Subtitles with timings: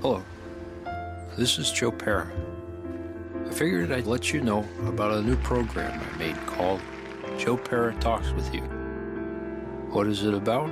[0.00, 0.22] Hello,
[1.36, 2.30] this is Joe Pera.
[3.44, 6.80] I figured I'd let you know about a new program I made called
[7.36, 8.60] Joe Pera Talks with You.
[9.90, 10.70] What is it about?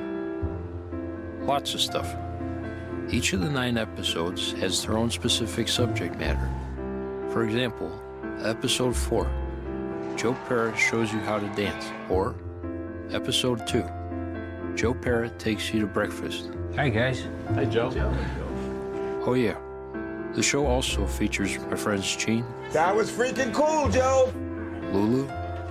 [1.40, 2.14] Lots of stuff.
[3.10, 6.48] Each of the nine episodes has their own specific subject matter.
[7.32, 7.90] For example,
[8.44, 9.28] episode 4,
[10.16, 12.36] Joe Pera shows you how to dance, or
[13.10, 13.82] episode 2,
[14.76, 16.50] Joe Pera takes you to breakfast.
[16.76, 17.26] Hi, guys.
[17.54, 17.90] Hi, Joe.
[19.26, 19.58] Oh, yeah.
[20.34, 24.32] The show also features my friends Gene, That was freaking cool, Joe.
[24.92, 25.26] Lulu,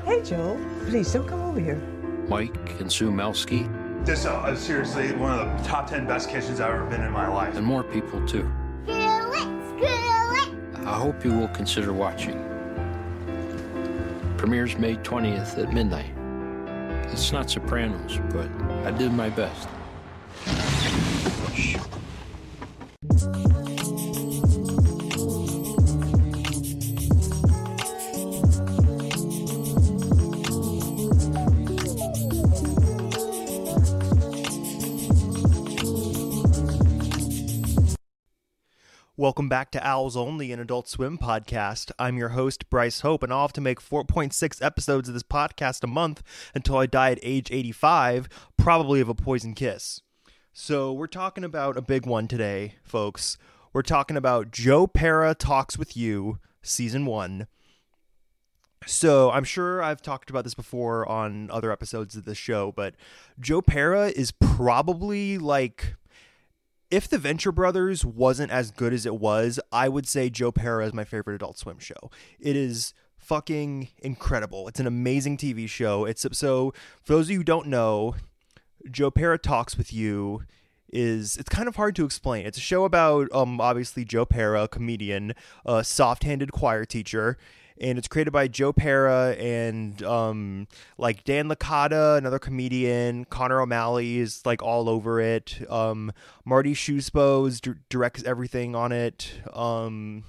[0.05, 0.59] Hey, Joe.
[0.87, 1.81] Please don't come over here.
[2.27, 3.67] Mike, and Sue Melsky,
[4.03, 7.11] This uh, is seriously one of the top 10 best kitchens I've ever been in
[7.11, 7.55] my life.
[7.55, 8.49] and more people too.
[8.87, 12.39] I hope you will consider watching.
[14.37, 16.11] Premieres May 20th at midnight.
[17.11, 18.47] It's not Sopranos, but
[18.85, 19.67] I did my best.
[39.25, 41.91] Welcome back to Owls Only, an Adult Swim podcast.
[41.97, 45.83] I'm your host, Bryce Hope, and I'll have to make 4.6 episodes of this podcast
[45.83, 46.21] a month
[46.53, 49.99] until I die at age 85, probably of a poison kiss.
[50.53, 53.39] So, we're talking about a big one today, folks.
[53.73, 57.47] We're talking about Joe Pera Talks with You, Season 1.
[58.85, 62.93] So, I'm sure I've talked about this before on other episodes of this show, but
[63.39, 65.95] Joe Pera is probably like
[66.91, 70.85] if the Venture Brothers wasn't as good as it was, I would say Joe Pera
[70.85, 72.11] is my favorite Adult Swim show.
[72.39, 74.67] It is fucking incredible.
[74.67, 76.05] It's an amazing TV show.
[76.05, 78.15] It's so for those of you who don't know,
[78.89, 80.43] Joe Pera talks with you
[80.93, 82.45] is it's kind of hard to explain.
[82.45, 85.33] It's a show about um obviously Joe Pera, a comedian,
[85.65, 87.37] a soft-handed choir teacher,
[87.79, 93.25] and it's created by Joe Pera and um like Dan Licata, another comedian.
[93.25, 95.59] Connor O'Malley is like all over it.
[95.69, 96.11] Um,
[96.45, 99.31] Marty Schousboe is dir- directs everything on it.
[99.53, 100.23] Um,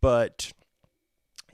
[0.00, 0.52] but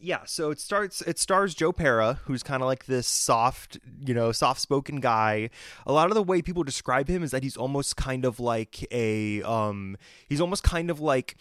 [0.03, 1.01] yeah, so it starts.
[1.03, 5.49] It stars Joe Pera, who's kind of like this soft, you know, soft-spoken guy.
[5.87, 8.85] A lot of the way people describe him is that he's almost kind of like
[8.91, 9.97] a, um,
[10.29, 11.37] he's almost kind of like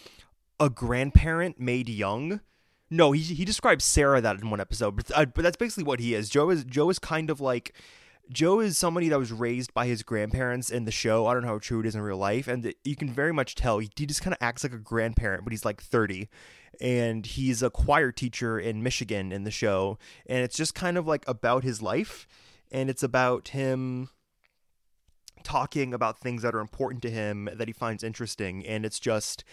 [0.60, 2.40] a grandparent made young.
[2.94, 6.02] No, he he describes Sarah that in one episode, but uh, but that's basically what
[6.02, 6.30] he is.
[6.30, 7.74] Joe is Joe is kind of like
[8.30, 11.26] Joe is somebody that was raised by his grandparents in the show.
[11.26, 13.56] I don't know how true it is in real life, and you can very much
[13.56, 16.28] tell he, he just kind of acts like a grandparent, but he's like thirty,
[16.82, 21.08] and he's a choir teacher in Michigan in the show, and it's just kind of
[21.08, 22.28] like about his life,
[22.72, 24.10] and it's about him
[25.44, 29.46] talking about things that are important to him that he finds interesting, and it's just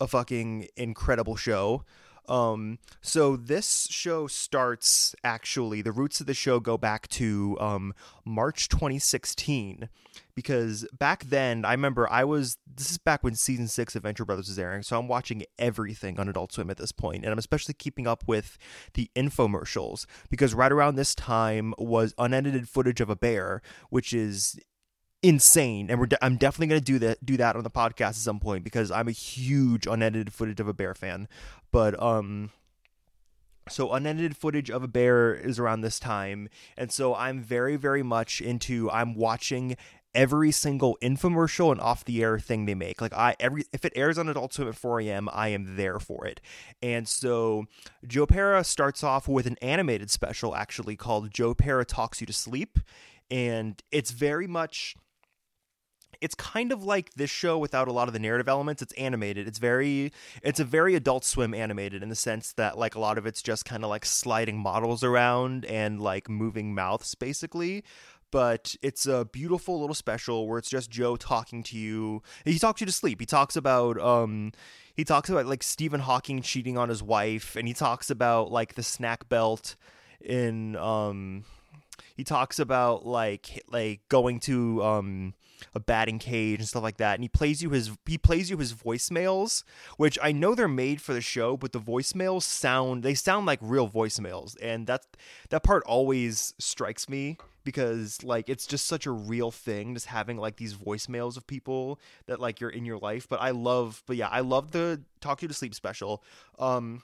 [0.00, 1.84] a fucking incredible show.
[2.28, 7.94] Um, so this show starts actually, the roots of the show go back to um,
[8.24, 9.88] March 2016
[10.34, 14.24] because back then I remember I was this is back when season six of Venture
[14.24, 17.38] Brothers is airing, so I'm watching everything on Adult Swim at this point, and I'm
[17.38, 18.58] especially keeping up with
[18.94, 24.58] the infomercials because right around this time was unedited footage of a bear, which is
[25.22, 28.10] insane and we're de- I'm definitely going to do that do that on the podcast
[28.10, 31.26] at some point because I'm a huge unedited footage of a bear fan
[31.76, 32.48] but um
[33.68, 38.02] so unedited footage of a bear is around this time and so I'm very very
[38.02, 39.76] much into I'm watching
[40.14, 43.92] every single infomercial and off the air thing they make like I every if it
[43.94, 45.28] airs on Adult Swim at 4 a.m.
[45.30, 46.40] I am there for it
[46.80, 47.66] and so
[48.06, 52.32] Joe Pera starts off with an animated special actually called Joe Pera Talks You to
[52.32, 52.78] Sleep
[53.30, 54.96] and it's very much
[56.20, 59.46] it's kind of like this show without a lot of the narrative elements it's animated
[59.46, 60.12] it's very
[60.42, 63.42] it's a very adult swim animated in the sense that like a lot of it's
[63.42, 67.82] just kind of like sliding models around and like moving mouths basically
[68.30, 72.22] but it's a beautiful little special where it's just Joe talking to you.
[72.44, 73.20] He talks you to sleep.
[73.20, 74.52] He talks about um
[74.94, 78.74] he talks about like Stephen Hawking cheating on his wife and he talks about like
[78.74, 79.76] the snack belt
[80.20, 81.44] in um
[82.16, 85.34] he talks about like like going to um
[85.74, 88.56] a batting cage and stuff like that and he plays you his he plays you
[88.58, 89.64] his voicemails
[89.96, 93.58] which i know they're made for the show but the voicemails sound they sound like
[93.62, 95.06] real voicemails and that
[95.50, 100.36] that part always strikes me because like it's just such a real thing just having
[100.36, 104.16] like these voicemails of people that like you're in your life but i love but
[104.16, 106.22] yeah i love the talk you to sleep special.
[106.58, 107.02] Um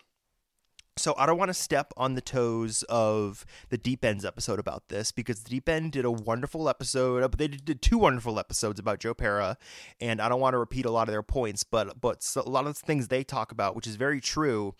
[0.97, 4.89] so I don't want to step on the toes of the Deep Ends episode about
[4.89, 7.23] this because the Deep End did a wonderful episode.
[7.23, 9.57] But they did two wonderful episodes about Joe Pera,
[10.01, 12.67] and I don't want to repeat a lot of their points, but but a lot
[12.67, 14.75] of the things they talk about, which is very true,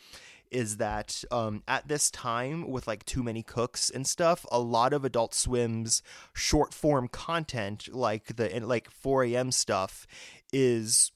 [0.51, 4.93] is that um, at this time with like too many cooks and stuff, a lot
[4.93, 6.03] of Adult Swim's
[6.35, 9.51] short form content, like the like 4 a.m.
[9.51, 10.07] stuff,
[10.53, 11.11] is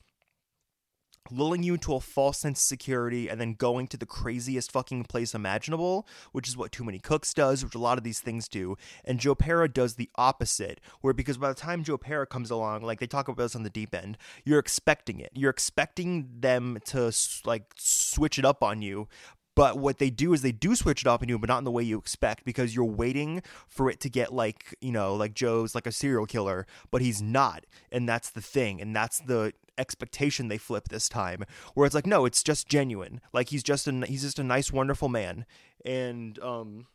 [1.30, 5.04] lulling you into a false sense of security and then going to the craziest fucking
[5.04, 8.48] place imaginable, which is what Too Many Cooks does, which a lot of these things
[8.48, 8.76] do.
[9.04, 12.82] And Joe Pera does the opposite, where because by the time Joe Pera comes along,
[12.82, 15.30] like they talk about this on the deep end, you're expecting it.
[15.34, 17.12] You're expecting them to
[17.44, 19.08] like switch it up on you,
[19.56, 21.64] but what they do is they do switch it up on you, but not in
[21.64, 25.34] the way you expect because you're waiting for it to get like, you know, like
[25.34, 27.64] Joe's like a serial killer, but he's not.
[27.90, 28.80] And that's the thing.
[28.80, 31.44] And that's the expectation they flip this time
[31.74, 34.72] where it's like no it's just genuine like he's just a he's just a nice
[34.72, 35.44] wonderful man
[35.84, 36.86] and um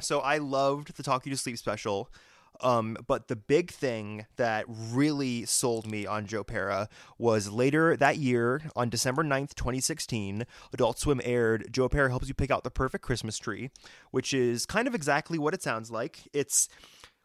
[0.00, 2.10] so i loved the talk you to sleep special
[2.60, 8.18] um, but the big thing that really sold me on Joe Pera was later that
[8.18, 12.70] year, on December 9th, 2016, Adult Swim aired Joe Pera Helps You Pick Out the
[12.70, 13.70] Perfect Christmas Tree,
[14.10, 16.28] which is kind of exactly what it sounds like.
[16.32, 16.68] It's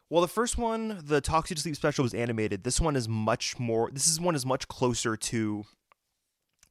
[0.09, 2.63] well, the first one, the You to Sleep special, was animated.
[2.63, 3.89] This one is much more.
[3.91, 5.65] This is one is much closer to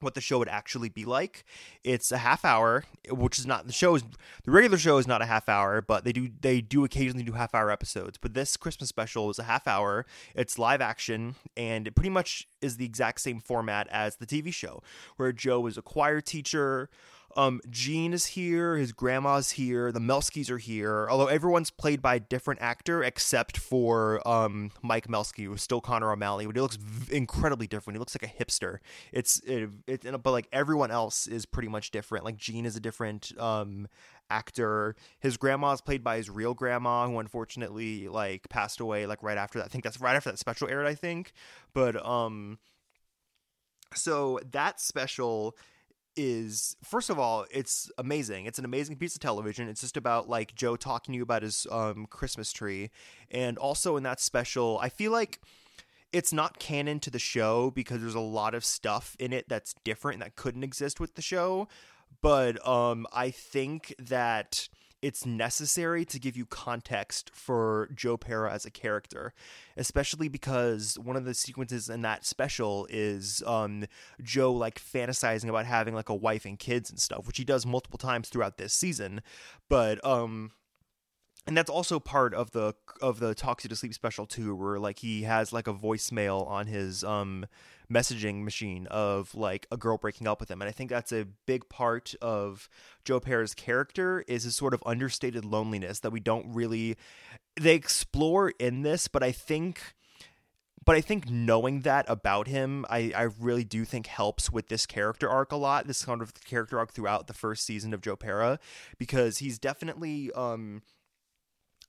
[0.02, 1.44] what the show would actually be like.
[1.84, 4.02] It's a half hour, which is not the show is
[4.44, 7.32] the regular show is not a half hour, but they do they do occasionally do
[7.32, 8.18] half hour episodes.
[8.18, 10.06] But this Christmas special is a half hour.
[10.34, 14.52] It's live action and it pretty much is the exact same format as the TV
[14.52, 14.82] show,
[15.16, 16.90] where Joe is a choir teacher
[17.36, 21.06] um, Gene is here, his grandma's here, the Melskys are here.
[21.10, 26.12] Although everyone's played by a different actor except for um, Mike Melsky, who's still Connor
[26.12, 27.96] O'Malley, but he looks v- incredibly different.
[27.96, 28.78] He looks like a hipster.
[29.12, 32.24] It's it, it, but like everyone else is pretty much different.
[32.24, 33.88] Like Gene is a different um,
[34.30, 34.96] actor.
[35.20, 39.38] His grandma is played by his real grandma, who unfortunately like passed away like right
[39.38, 39.66] after that.
[39.66, 40.86] I think that's right after that special aired.
[40.86, 41.32] I think,
[41.72, 42.58] but um,
[43.94, 45.56] so that special
[46.16, 48.46] is first of all it's amazing.
[48.46, 49.68] It's an amazing piece of television.
[49.68, 52.90] It's just about like joe talking to you about his um, christmas tree.
[53.30, 55.40] And also in that special i feel like
[56.12, 59.74] it's not canon to the show because there's a lot of stuff in it that's
[59.84, 61.68] different and that couldn't exist with the show.
[62.20, 64.68] But um i think that
[65.02, 69.34] it's necessary to give you context for Joe Pera as a character,
[69.76, 73.84] especially because one of the sequences in that special is um,
[74.22, 77.66] Joe like fantasizing about having like a wife and kids and stuff, which he does
[77.66, 79.22] multiple times throughout this season.
[79.68, 80.52] But um,
[81.46, 84.78] and that's also part of the of the Talks You to Sleep special too, where
[84.78, 87.46] like he has like a voicemail on his um
[87.92, 90.62] messaging machine of like a girl breaking up with him.
[90.62, 92.68] And I think that's a big part of
[93.04, 96.96] Joe Pera's character is his sort of understated loneliness that we don't really
[97.60, 99.94] they explore in this, but I think
[100.84, 104.84] but I think knowing that about him, I, I really do think helps with this
[104.84, 105.86] character arc a lot.
[105.86, 108.58] This kind of character arc throughout the first season of Joe Pera,
[108.98, 110.82] because he's definitely um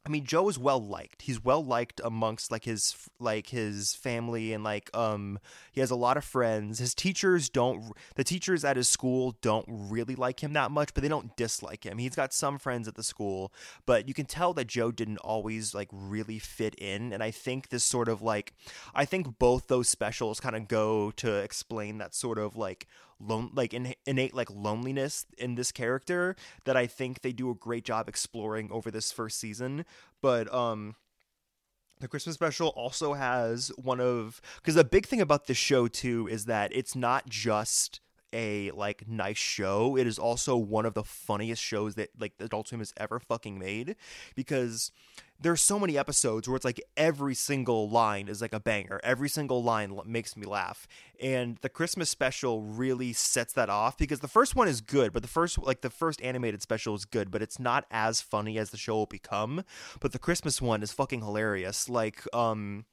[0.05, 1.21] I mean, Joe is well liked.
[1.21, 5.39] He's well liked amongst like his like his family and like um
[5.71, 6.79] he has a lot of friends.
[6.79, 11.03] His teachers don't the teachers at his school don't really like him that much, but
[11.03, 12.00] they don't dislike him.
[12.00, 13.53] He's got some friends at the school,
[13.85, 17.69] but you can tell that Joe didn't always like really fit in, and I think
[17.69, 18.53] this sort of like
[18.94, 22.88] I think both those specials kind of go to explain that sort of like
[23.28, 27.56] lone like in, innate like loneliness in this character that I think they do a
[27.56, 29.86] great job exploring over this first season.
[30.22, 30.96] But um
[32.00, 36.27] the Christmas special also has one of because the big thing about this show too
[36.27, 38.01] is that it's not just
[38.34, 39.96] a like nice show.
[39.96, 43.58] It is also one of the funniest shows that like Adult Swim has ever fucking
[43.58, 43.96] made
[44.36, 44.92] because
[45.43, 49.00] there's so many episodes where it's like every single line is like a banger.
[49.03, 50.88] Every single line makes me laugh.
[51.21, 55.21] And the Christmas special really sets that off because the first one is good, but
[55.21, 58.69] the first like the first animated special is good, but it's not as funny as
[58.69, 59.63] the show will become.
[60.00, 61.89] But the Christmas one is fucking hilarious.
[61.89, 62.85] Like um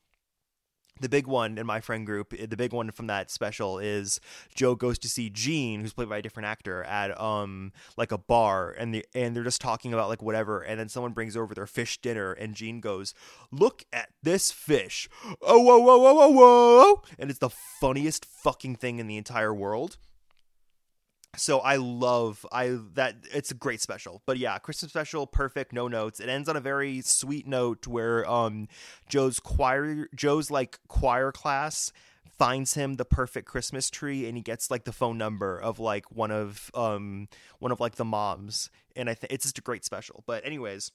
[1.01, 4.21] the big one in my friend group, the big one from that special is
[4.55, 8.19] Joe goes to see Gene, who's played by a different actor, at um like a
[8.19, 11.55] bar, and the and they're just talking about like whatever, and then someone brings over
[11.55, 13.15] their fish dinner, and Gene goes,
[13.51, 15.09] "Look at this fish!
[15.41, 19.55] Oh whoa whoa whoa whoa whoa!" And it's the funniest fucking thing in the entire
[19.55, 19.97] world
[21.37, 24.23] so I love I that it's a great special.
[24.27, 26.21] But yeah, Christmas special, perfect, no notes.
[26.21, 28.69] It ends on a very sweet note where um
[29.09, 31.93] Joe's choir Joe's like choir class
[32.37, 36.11] finds him the perfect Christmas tree and he gets like the phone number of like
[36.11, 39.85] one of um one of like the moms and I think it's just a great
[39.85, 40.25] special.
[40.27, 40.91] But anyways,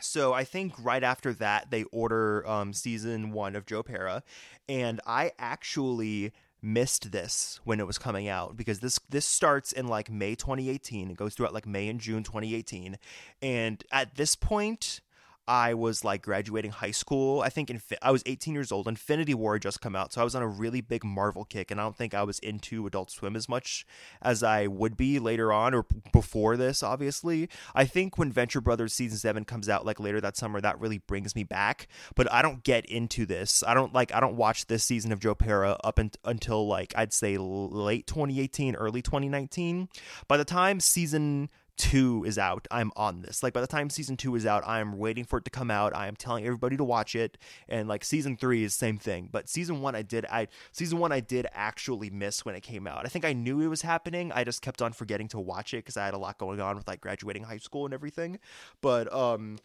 [0.00, 4.22] so I think right after that they order um season 1 of Joe Pera
[4.68, 6.32] and I actually
[6.66, 11.10] missed this when it was coming out because this this starts in like May 2018
[11.10, 12.98] it goes throughout like May and June 2018
[13.40, 15.00] and at this point
[15.48, 17.40] I was like graduating high school.
[17.40, 18.88] I think in, I was 18 years old.
[18.88, 21.70] Infinity War had just come out, so I was on a really big Marvel kick,
[21.70, 23.86] and I don't think I was into Adult Swim as much
[24.20, 26.82] as I would be later on or before this.
[26.82, 30.80] Obviously, I think when Venture Brothers season seven comes out like later that summer, that
[30.80, 31.86] really brings me back.
[32.14, 33.62] But I don't get into this.
[33.66, 34.12] I don't like.
[34.14, 38.06] I don't watch this season of Joe Pera up in- until like I'd say late
[38.06, 39.88] 2018, early 2019.
[40.26, 43.42] By the time season two is out, I'm on this.
[43.42, 45.70] Like by the time season two is out, I am waiting for it to come
[45.70, 45.94] out.
[45.94, 47.38] I am telling everybody to watch it.
[47.68, 49.28] And like season three is same thing.
[49.30, 52.86] But season one I did I season one I did actually miss when it came
[52.86, 53.04] out.
[53.04, 54.32] I think I knew it was happening.
[54.32, 56.76] I just kept on forgetting to watch it because I had a lot going on
[56.76, 58.38] with like graduating high school and everything.
[58.80, 59.58] But um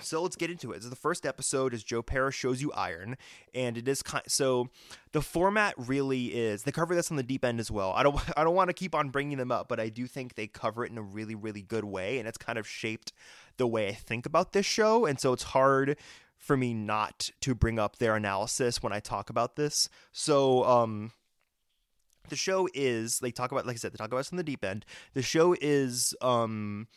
[0.00, 0.82] so let's get into it.
[0.82, 3.16] So the first episode is Joe Pera shows you iron,
[3.54, 4.24] and it is kind.
[4.28, 4.68] So
[5.12, 6.64] the format really is.
[6.64, 7.92] They cover this on the deep end as well.
[7.92, 8.18] I don't.
[8.36, 10.84] I don't want to keep on bringing them up, but I do think they cover
[10.84, 13.12] it in a really, really good way, and it's kind of shaped
[13.56, 15.06] the way I think about this show.
[15.06, 15.96] And so it's hard
[16.36, 19.88] for me not to bring up their analysis when I talk about this.
[20.12, 21.12] So um
[22.28, 24.42] the show is they talk about like I said, they talk about this on the
[24.42, 24.84] deep end.
[25.14, 26.88] The show is um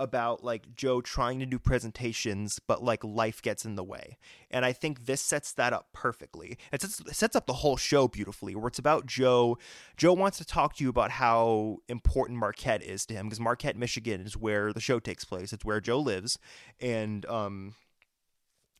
[0.00, 4.16] about like Joe trying to do presentations, but like life gets in the way.
[4.50, 6.56] And I think this sets that up perfectly.
[6.72, 9.58] It sets, it sets up the whole show beautifully, where it's about Joe.
[9.96, 13.76] Joe wants to talk to you about how important Marquette is to him, because Marquette,
[13.76, 15.52] Michigan is where the show takes place.
[15.52, 16.38] It's where Joe lives.
[16.80, 17.74] And um,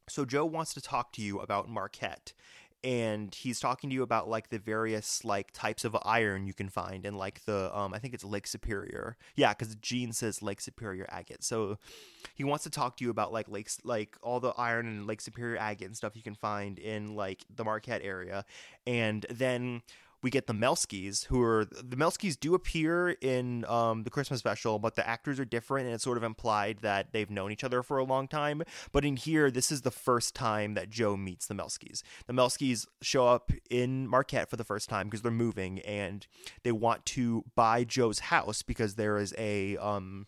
[0.09, 2.33] so Joe wants to talk to you about Marquette
[2.85, 6.68] and he's talking to you about like the various like types of iron you can
[6.68, 9.16] find and like the um I think it's Lake Superior.
[9.35, 11.42] Yeah, cuz Gene says Lake Superior agate.
[11.42, 11.78] So
[12.35, 15.20] he wants to talk to you about like lakes like all the iron and Lake
[15.20, 18.44] Superior agate and stuff you can find in like the Marquette area.
[18.87, 19.82] And then
[20.23, 24.79] we get the Melskys, who are the Melskys do appear in um, the Christmas special,
[24.79, 27.83] but the actors are different, and it's sort of implied that they've known each other
[27.83, 28.63] for a long time.
[28.93, 32.03] But in here, this is the first time that Joe meets the Melskys.
[32.27, 36.27] The Melskys show up in Marquette for the first time because they're moving, and
[36.65, 40.27] they want to buy Joe's house because there is a um,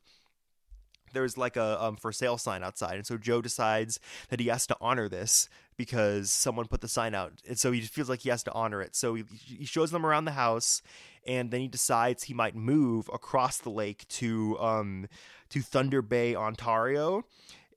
[1.12, 4.66] there's like a um, for sale sign outside and so joe decides that he has
[4.66, 5.48] to honor this
[5.80, 7.32] because someone put the sign out.
[7.48, 8.94] And so he feels like he has to honor it.
[8.94, 10.82] So he, he shows them around the house
[11.26, 15.08] and then he decides he might move across the lake to um
[15.48, 17.24] to thunder bay ontario.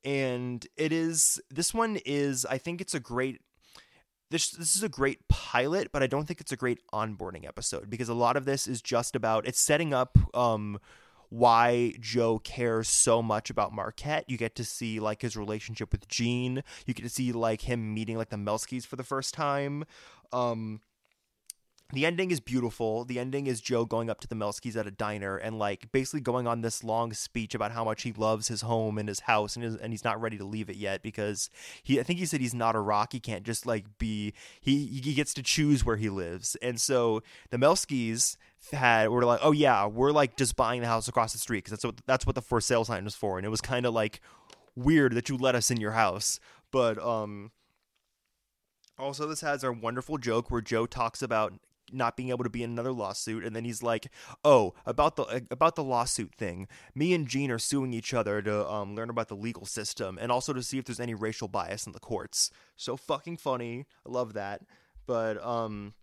[0.03, 3.39] And it is this one is i think it's a great
[4.29, 7.89] this this is a great pilot, but I don't think it's a great onboarding episode
[7.89, 10.77] because a lot of this is just about it's setting up um
[11.33, 14.23] why Joe cares so much about Marquette.
[14.27, 16.63] You get to see like his relationship with Gene.
[16.85, 19.83] You get to see like him meeting like the Melskys for the first time.
[20.31, 20.81] Um
[21.93, 23.05] the ending is beautiful.
[23.05, 26.21] The ending is Joe going up to the Melskys at a diner and like basically
[26.21, 29.55] going on this long speech about how much he loves his home and his house
[29.55, 31.49] and his, and he's not ready to leave it yet because
[31.83, 33.13] he I think he said he's not a rock.
[33.13, 36.57] He can't just like be he he gets to choose where he lives.
[36.61, 37.21] And so
[37.51, 38.37] the Melskys
[38.71, 41.71] had were like, "Oh yeah, we're like just buying the house across the street because
[41.71, 43.93] that's what that's what the for sale sign was for." And it was kind of
[43.93, 44.19] like
[44.75, 46.39] weird that you let us in your house.
[46.71, 47.51] But um
[48.97, 51.53] also, this has our wonderful joke where Joe talks about
[51.93, 54.07] not being able to be in another lawsuit and then he's like
[54.43, 56.67] oh about the about the lawsuit thing.
[56.95, 60.31] Me and gene are suing each other to um, learn about the legal system and
[60.31, 62.51] also to see if there's any racial bias in the courts.
[62.75, 63.85] So fucking funny.
[64.05, 64.61] I love that.
[65.05, 65.93] But um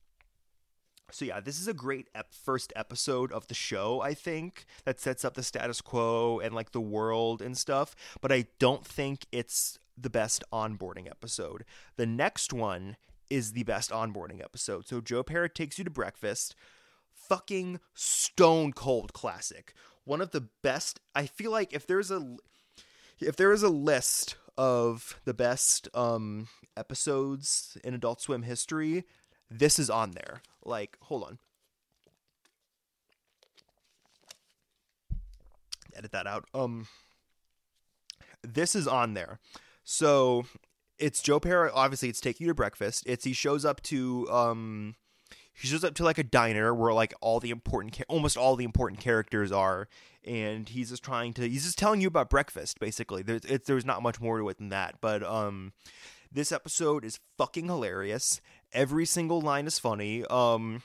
[1.12, 5.00] so yeah, this is a great ep- first episode of the show, I think, that
[5.00, 9.26] sets up the status quo and like the world and stuff, but I don't think
[9.32, 11.64] it's the best onboarding episode.
[11.96, 12.96] The next one
[13.30, 14.86] is the best onboarding episode.
[14.86, 16.54] So Joe Pera takes you to breakfast.
[17.14, 19.72] Fucking stone cold classic.
[20.04, 21.00] One of the best.
[21.14, 22.36] I feel like if there's a
[23.20, 29.04] if there is a list of the best um episodes in Adult Swim history,
[29.48, 30.42] this is on there.
[30.64, 31.38] Like, hold on.
[35.94, 36.46] Edit that out.
[36.52, 36.88] Um
[38.42, 39.38] this is on there.
[39.84, 40.46] So
[41.00, 41.70] it's Joe Pera.
[41.74, 43.04] Obviously, it's taking you to breakfast.
[43.06, 44.94] It's he shows up to um,
[45.52, 48.64] he shows up to like a diner where like all the important, almost all the
[48.64, 49.88] important characters are,
[50.24, 52.78] and he's just trying to he's just telling you about breakfast.
[52.78, 54.96] Basically, there's it's, there's not much more to it than that.
[55.00, 55.72] But um,
[56.30, 58.40] this episode is fucking hilarious,
[58.72, 60.24] Every single line is funny.
[60.26, 60.82] Um,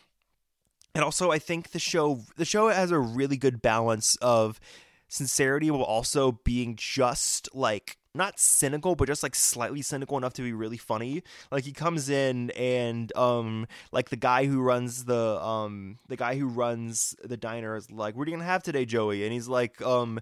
[0.95, 4.60] and also I think the show the show has a really good balance of
[5.07, 10.41] sincerity while also being just like not cynical but just like slightly cynical enough to
[10.41, 11.21] be really funny
[11.51, 16.35] like he comes in and um like the guy who runs the um the guy
[16.35, 19.47] who runs the diner is like what are you gonna have today joey and he's
[19.47, 20.19] like um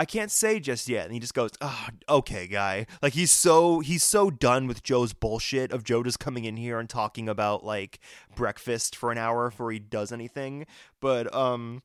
[0.00, 1.04] I can't say just yet.
[1.04, 2.86] And he just goes, oh, okay, guy.
[3.02, 6.78] Like he's so he's so done with Joe's bullshit of Joe just coming in here
[6.78, 7.98] and talking about like
[8.34, 10.64] breakfast for an hour before he does anything.
[11.00, 11.82] But um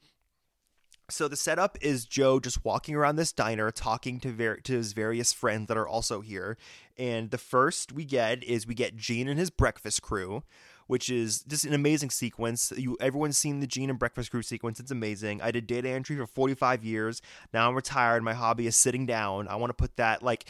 [1.09, 4.93] so the setup is Joe just walking around this diner talking to ver- to his
[4.93, 6.57] various friends that are also here.
[6.97, 10.43] And the first we get is we get Gene and his breakfast crew
[10.87, 12.71] which is just an amazing sequence.
[12.75, 14.79] You everyone's seen the Gene and Breakfast Crew sequence.
[14.79, 15.41] It's amazing.
[15.41, 17.21] I did data entry for 45 years.
[17.53, 18.23] Now I'm retired.
[18.23, 19.47] My hobby is sitting down.
[19.47, 20.45] I want to put that like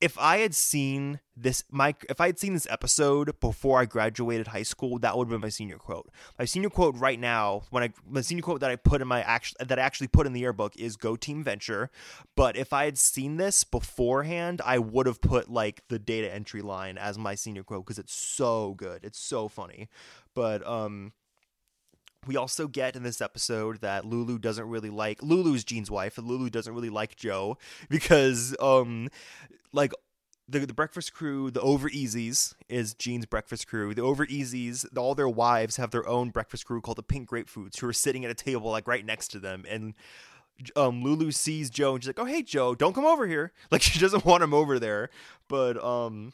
[0.00, 4.48] if I had seen this, my if I had seen this episode before I graduated
[4.48, 6.10] high school, that would have been my senior quote.
[6.38, 9.22] My senior quote right now, when I my senior quote that I put in my
[9.22, 11.90] act that I actually put in the yearbook is "Go Team Venture."
[12.34, 16.62] But if I had seen this beforehand, I would have put like the data entry
[16.62, 19.88] line as my senior quote because it's so good, it's so funny.
[20.34, 21.12] But um,
[22.26, 26.26] we also get in this episode that Lulu doesn't really like Lulu's Gene's wife, and
[26.26, 27.58] Lulu doesn't really like Joe
[27.88, 29.08] because um
[29.72, 29.92] like
[30.48, 33.94] the the breakfast crew, the Over Easies is Gene's breakfast crew.
[33.94, 37.78] The Over Easies, all their wives have their own breakfast crew called the Pink Grapefruits,
[37.78, 39.64] who are sitting at a table like right next to them.
[39.68, 39.94] And
[40.76, 43.82] um, Lulu sees Joe and she's like, "Oh hey Joe, don't come over here." Like
[43.82, 45.10] she doesn't want him over there.
[45.48, 46.32] But um,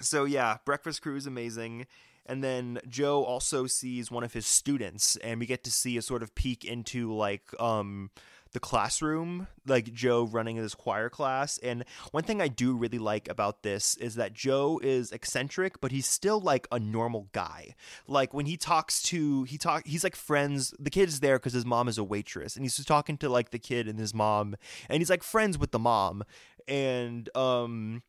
[0.00, 1.86] so yeah, breakfast crew is amazing.
[2.26, 6.02] And then Joe also sees one of his students, and we get to see a
[6.02, 8.10] sort of peek into like um
[8.52, 11.58] the classroom, like Joe running his choir class.
[11.58, 15.90] And one thing I do really like about this is that Joe is eccentric, but
[15.90, 17.74] he's still like a normal guy.
[18.06, 20.74] Like when he talks to, he talk, he's like friends.
[20.78, 23.28] The kid is there because his mom is a waitress, and he's just talking to
[23.28, 24.54] like the kid and his mom,
[24.88, 26.22] and he's like friends with the mom,
[26.68, 28.02] and um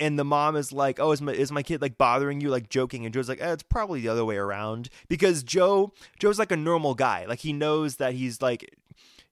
[0.00, 2.68] and the mom is like, "Oh, is my is my kid like bothering you?" Like
[2.68, 6.50] joking, and Joe's like, eh, "It's probably the other way around." Because Joe Joe's like
[6.50, 7.26] a normal guy.
[7.26, 8.74] Like he knows that he's like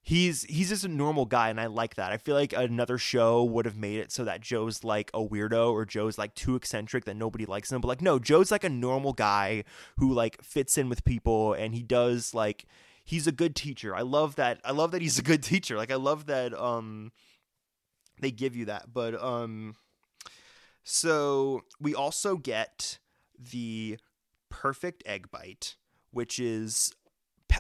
[0.08, 2.12] he's he's just a normal guy and I like that.
[2.12, 5.72] I feel like another show would have made it so that Joe's like a weirdo
[5.72, 7.80] or Joe's like too eccentric that nobody likes him.
[7.80, 9.64] But like no, Joe's like a normal guy
[9.98, 12.64] who like fits in with people and he does like
[13.04, 13.94] he's a good teacher.
[13.94, 14.60] I love that.
[14.64, 15.76] I love that he's a good teacher.
[15.76, 17.12] Like I love that um
[18.20, 18.92] they give you that.
[18.92, 19.74] But um
[20.90, 22.98] so we also get
[23.38, 23.98] the
[24.48, 25.76] perfect egg bite,
[26.12, 26.94] which is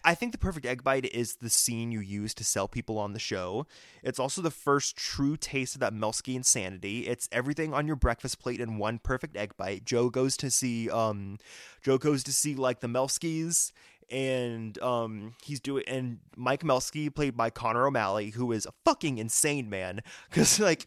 [0.02, 3.12] I think the perfect egg bite is the scene you use to sell people on
[3.12, 3.66] the show.
[4.02, 7.06] It's also the first true taste of that Melsky insanity.
[7.06, 9.84] It's everything on your breakfast plate in one perfect egg bite.
[9.84, 11.36] Joe goes to see um
[11.82, 13.72] Joe goes to see like the Melskys
[14.10, 19.18] and um he's doing and Mike Melsky played by Connor O'Malley who is a fucking
[19.18, 20.86] insane man cuz like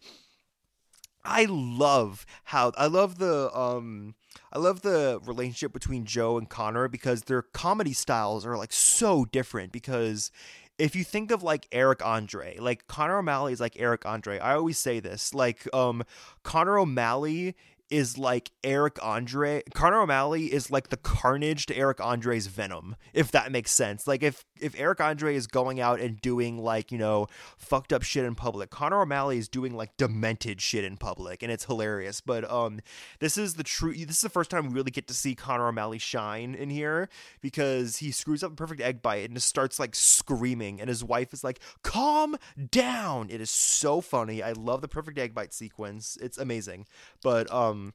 [1.24, 4.16] I love how I love the um
[4.52, 9.26] I love the relationship between Joe and Connor because their comedy styles are like so
[9.26, 10.32] different because
[10.78, 14.40] if you think of like Eric Andre, like Connor O'Malley is like Eric Andre.
[14.40, 15.34] I always say this.
[15.34, 16.04] Like um
[16.44, 17.56] Connor O'Malley
[17.92, 19.62] is like Eric Andre.
[19.74, 24.08] Connor O'Malley is like the carnage to Eric Andre's Venom, if that makes sense.
[24.08, 28.04] Like if if Eric Andre is going out and doing like, you know, fucked up
[28.04, 32.22] shit in public, Connor O'Malley is doing like demented shit in public and it's hilarious.
[32.22, 32.80] But um
[33.20, 35.68] this is the true this is the first time we really get to see Connor
[35.68, 37.10] O'Malley shine in here
[37.42, 41.04] because he screws up a perfect egg bite and just starts like screaming and his
[41.04, 42.38] wife is like, "Calm
[42.70, 44.44] down." It is so funny.
[44.44, 46.18] I love the perfect egg bite sequence.
[46.22, 46.86] It's amazing.
[47.22, 47.94] But um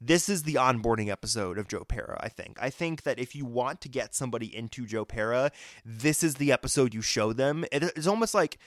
[0.00, 2.58] this is the onboarding episode of Joe Pera, I think.
[2.60, 5.50] I think that if you want to get somebody into Joe Pera,
[5.84, 7.64] this is the episode you show them.
[7.72, 8.58] It's almost like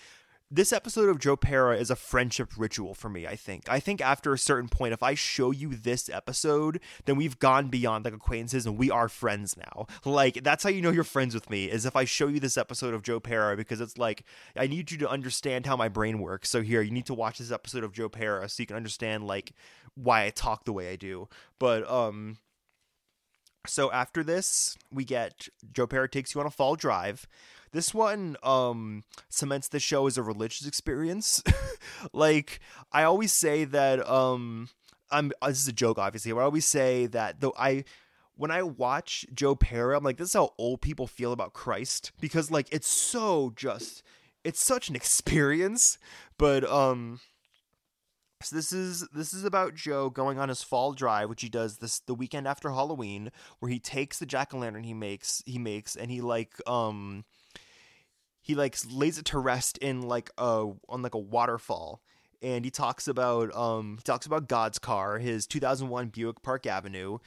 [0.53, 3.69] this episode of Joe Pera is a friendship ritual for me, I think.
[3.69, 7.69] I think after a certain point, if I show you this episode, then we've gone
[7.69, 9.87] beyond like acquaintances and we are friends now.
[10.03, 12.57] Like, that's how you know you're friends with me, is if I show you this
[12.57, 14.25] episode of Joe Pera, because it's like,
[14.57, 16.49] I need you to understand how my brain works.
[16.49, 19.25] So here, you need to watch this episode of Joe Pera so you can understand,
[19.25, 19.53] like,
[19.95, 21.29] why I talk the way I do.
[21.59, 22.39] But, um,
[23.67, 27.25] so after this, we get Joe Pera takes you on a fall drive.
[27.71, 31.41] This one um cements the show as a religious experience.
[32.13, 32.60] like
[32.91, 34.69] I always say that um
[35.10, 37.84] I'm uh, this is a joke obviously, but I always say that though I
[38.36, 42.12] when I watch Joe Pera, I'm like, this is how old people feel about Christ
[42.19, 44.03] because like it's so just
[44.43, 45.97] it's such an experience.
[46.38, 47.19] But um
[48.41, 51.77] So this is this is about Joe going on his fall drive, which he does
[51.77, 55.60] this the weekend after Halloween, where he takes the jack o' lantern he makes he
[55.60, 57.23] makes and he like um
[58.41, 62.01] he like lays it to rest in like a on like a waterfall
[62.41, 67.19] and he talks about um he talks about God's car, his 2001 Buick Park Avenue,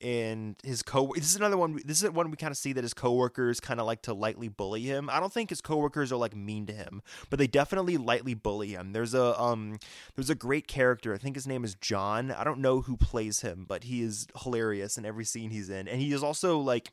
[0.00, 1.12] and his co.
[1.14, 1.80] This is another one.
[1.84, 4.48] This is one we kind of see that his coworkers kind of like to lightly
[4.48, 5.08] bully him.
[5.10, 8.68] I don't think his coworkers are like mean to him, but they definitely lightly bully
[8.68, 8.92] him.
[8.92, 9.78] There's a um
[10.16, 11.14] there's a great character.
[11.14, 12.30] I think his name is John.
[12.30, 15.86] I don't know who plays him, but he is hilarious in every scene he's in,
[15.86, 16.92] and he is also like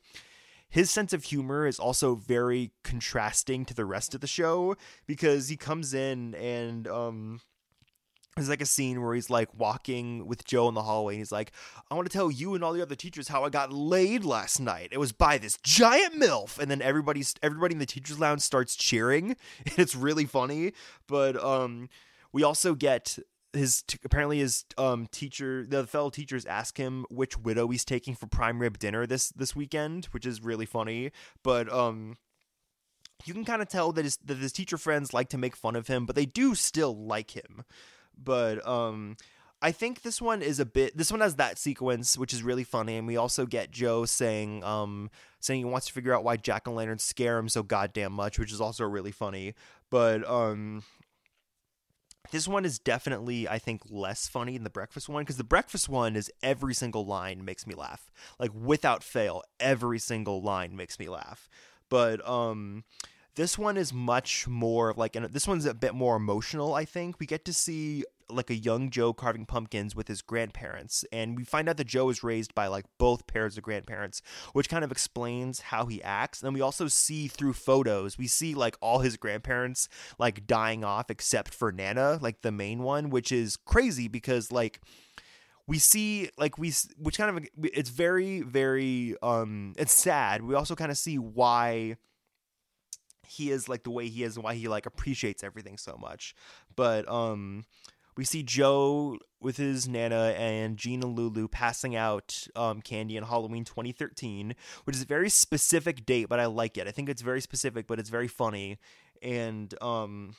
[0.70, 5.48] his sense of humor is also very contrasting to the rest of the show because
[5.48, 7.40] he comes in and um
[8.36, 11.32] there's like a scene where he's like walking with Joe in the hallway and he's
[11.32, 11.52] like,
[11.90, 14.60] I want to tell you and all the other teachers how I got laid last
[14.60, 14.90] night.
[14.92, 16.58] It was by this giant MILF.
[16.58, 19.36] And then everybody's everybody in the teachers lounge starts cheering.
[19.66, 20.72] And it's really funny.
[21.06, 21.88] But um
[22.32, 23.18] we also get
[23.52, 28.26] his apparently his um teacher the fellow teachers ask him which widow he's taking for
[28.26, 31.10] prime rib dinner this this weekend, which is really funny.
[31.42, 32.16] But um
[33.26, 35.76] you can kind of tell that his that his teacher friends like to make fun
[35.76, 37.64] of him, but they do still like him
[38.22, 39.16] but um
[39.62, 42.64] I think this one is a bit this one has that sequence which is really
[42.64, 45.10] funny and we also get Joe saying um
[45.40, 48.60] saying he wants to figure out why jack-o'-lanterns scare him so goddamn much which is
[48.60, 49.54] also really funny
[49.90, 50.82] but um
[52.30, 55.88] this one is definitely I think less funny than the breakfast one because the breakfast
[55.88, 60.98] one is every single line makes me laugh like without fail every single line makes
[60.98, 61.48] me laugh
[61.88, 62.84] but um
[63.36, 66.74] this one is much more like, and this one's a bit more emotional.
[66.74, 71.04] I think we get to see like a young Joe carving pumpkins with his grandparents,
[71.12, 74.68] and we find out that Joe is raised by like both pairs of grandparents, which
[74.68, 76.40] kind of explains how he acts.
[76.40, 79.88] And then we also see through photos, we see like all his grandparents
[80.18, 84.80] like dying off except for Nana, like the main one, which is crazy because like
[85.66, 90.74] we see like we which kind of it's very very um it's sad we also
[90.74, 91.96] kind of see why
[93.30, 96.34] he is like the way he is and why he like appreciates everything so much.
[96.74, 97.64] But um
[98.16, 103.64] we see Joe with his Nana and Gina Lulu passing out um, candy on Halloween
[103.64, 106.86] 2013, which is a very specific date, but I like it.
[106.86, 108.78] I think it's very specific, but it's very funny.
[109.22, 110.34] And um,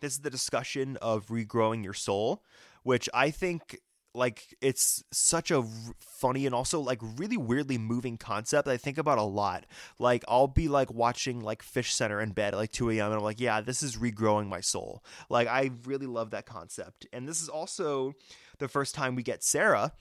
[0.00, 2.42] this is the discussion of regrowing your soul,
[2.82, 3.78] which I think
[4.14, 5.64] like it's such a
[5.98, 9.66] funny and also like really weirdly moving concept i think about a lot.
[9.98, 13.14] Like i'll be like watching like fish center in bed at like 2 a.m and
[13.16, 15.02] i'm like yeah this is regrowing my soul.
[15.28, 17.06] Like i really love that concept.
[17.12, 18.14] And this is also
[18.58, 19.92] the first time we get sarah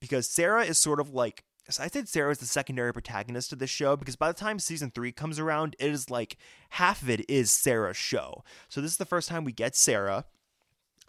[0.00, 3.58] because sarah is sort of like so I said Sarah is the secondary protagonist of
[3.58, 6.38] this show because by the time season three comes around, it is like
[6.70, 8.42] half of it is Sarah's show.
[8.70, 10.24] So this is the first time we get Sarah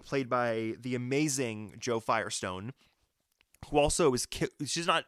[0.04, 2.74] played by the amazing Jo Firestone,
[3.70, 5.06] who also is ki- she's not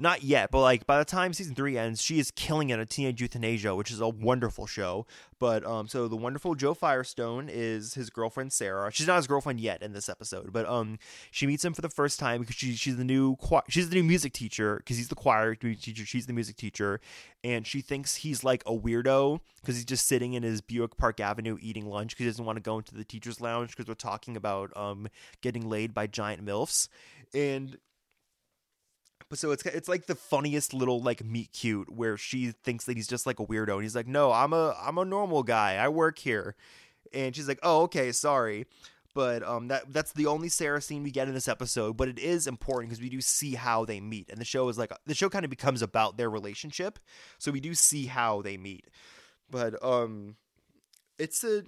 [0.00, 2.88] not yet, but like by the time season three ends, she is killing it at
[2.88, 5.06] Teenage Euthanasia, which is a wonderful show.
[5.38, 8.90] But um, so the wonderful Jo Firestone is his girlfriend Sarah.
[8.90, 10.98] She's not his girlfriend yet in this episode, but um,
[11.30, 13.94] she meets him for the first time because she, she's the new choir, she's the
[13.94, 16.06] new music teacher because he's the choir teacher.
[16.06, 16.98] She's the music teacher,
[17.44, 21.20] and she thinks he's like a weirdo because he's just sitting in his Buick Park
[21.20, 23.94] Avenue eating lunch because he doesn't want to go into the teachers' lounge because we're
[23.94, 25.08] talking about um
[25.42, 26.88] getting laid by giant milfs,
[27.34, 27.76] and
[29.30, 32.96] but so it's it's like the funniest little like meet cute where she thinks that
[32.96, 35.76] he's just like a weirdo and he's like, "No, I'm a I'm a normal guy.
[35.76, 36.56] I work here."
[37.14, 38.66] And she's like, "Oh, okay, sorry."
[39.14, 42.18] But um that that's the only Sarah scene we get in this episode, but it
[42.18, 44.28] is important because we do see how they meet.
[44.30, 46.98] And the show is like the show kind of becomes about their relationship.
[47.38, 48.88] So we do see how they meet.
[49.48, 50.36] But um
[51.18, 51.62] it's a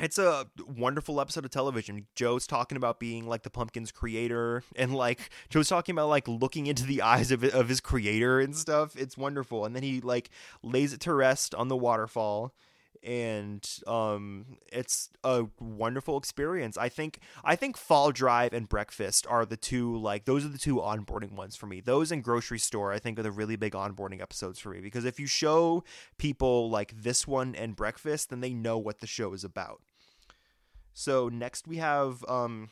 [0.00, 2.06] it's a wonderful episode of television.
[2.14, 6.66] Joe's talking about being like the pumpkin's creator, and like Joe's talking about like looking
[6.66, 8.96] into the eyes of of his creator and stuff.
[8.96, 9.64] It's wonderful.
[9.64, 10.30] And then he like
[10.62, 12.54] lays it to rest on the waterfall,
[13.02, 16.76] and um, it's a wonderful experience.
[16.76, 20.58] I think I think Fall Drive and Breakfast are the two like those are the
[20.58, 21.80] two onboarding ones for me.
[21.80, 25.04] Those and Grocery Store I think are the really big onboarding episodes for me because
[25.04, 25.84] if you show
[26.18, 29.80] people like this one and Breakfast, then they know what the show is about.
[30.98, 32.70] So next we have um,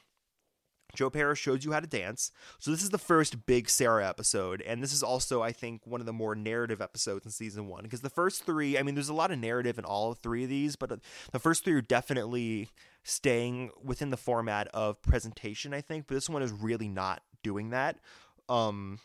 [0.97, 2.33] Joe Pera shows you how to dance.
[2.59, 6.01] So this is the first big Sarah episode, and this is also, I think, one
[6.01, 7.85] of the more narrative episodes in season one.
[7.85, 10.51] Because the first three, I mean, there's a lot of narrative in all three of
[10.51, 10.99] these, but
[11.31, 12.69] the first three are definitely
[13.05, 16.09] staying within the format of presentation, I think.
[16.09, 18.01] But this one is really not doing that.
[18.49, 18.99] Um,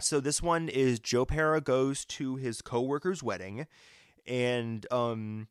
[0.00, 3.66] so this one is Joe Pera goes to his coworker's wedding,
[4.26, 5.48] and um,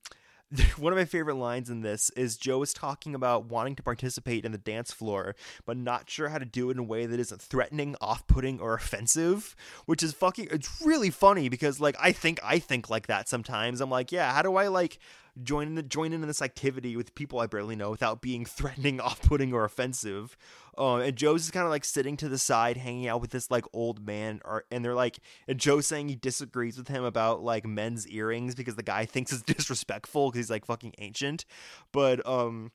[0.77, 4.45] one of my favorite lines in this is Joe is talking about wanting to participate
[4.45, 5.35] in the dance floor,
[5.65, 8.73] but not sure how to do it in a way that isn't threatening, off-putting, or
[8.73, 9.55] offensive.
[9.85, 10.47] Which is fucking.
[10.49, 13.79] It's really funny because like I think I think like that sometimes.
[13.79, 14.99] I'm like, yeah, how do I like
[15.41, 18.99] join in the, join in this activity with people I barely know without being threatening,
[18.99, 20.37] off-putting, or offensive.
[20.77, 23.51] Uh, and Joe's is kind of like sitting to the side, hanging out with this
[23.51, 27.43] like old man, or, and they're like, and Joe's saying he disagrees with him about
[27.43, 31.45] like men's earrings because the guy thinks it's disrespectful because he's like fucking ancient.
[31.91, 32.71] But um,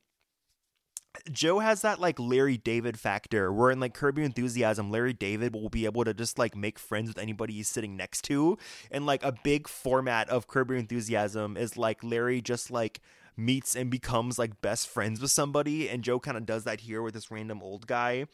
[1.31, 5.55] Joe has that like Larry David factor where in like Curb Your Enthusiasm, Larry David
[5.55, 8.59] will be able to just like make friends with anybody he's sitting next to.
[8.91, 13.01] And like a big format of Curb Your Enthusiasm is like Larry just like
[13.37, 15.89] meets and becomes like best friends with somebody.
[15.89, 18.27] And Joe kind of does that here with this random old guy.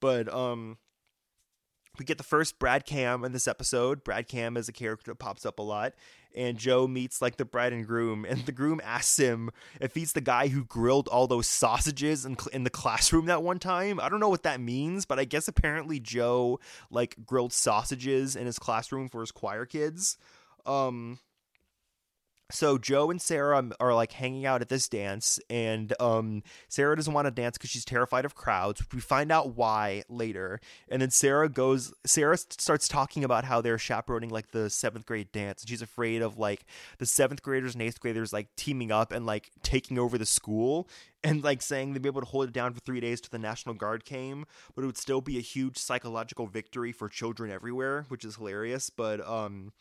[0.00, 0.78] But um
[1.98, 4.04] we get the first Brad Cam in this episode.
[4.04, 5.94] Brad Cam is a character that pops up a lot.
[6.34, 10.12] And Joe meets like the bride and groom, and the groom asks him if he's
[10.12, 13.98] the guy who grilled all those sausages in, in the classroom that one time.
[13.98, 18.46] I don't know what that means, but I guess apparently Joe like grilled sausages in
[18.46, 20.16] his classroom for his choir kids.
[20.66, 21.18] Um,
[22.50, 27.12] so Joe and Sarah are like hanging out at this dance, and um, Sarah doesn't
[27.12, 28.82] want to dance because she's terrified of crowds.
[28.92, 31.92] We find out why later, and then Sarah goes.
[32.06, 36.22] Sarah starts talking about how they're chaperoning like the seventh grade dance, and she's afraid
[36.22, 36.64] of like
[36.98, 40.88] the seventh graders and eighth graders like teaming up and like taking over the school,
[41.22, 43.38] and like saying they'd be able to hold it down for three days till the
[43.38, 48.06] National Guard came, but it would still be a huge psychological victory for children everywhere,
[48.08, 48.88] which is hilarious.
[48.88, 49.72] But um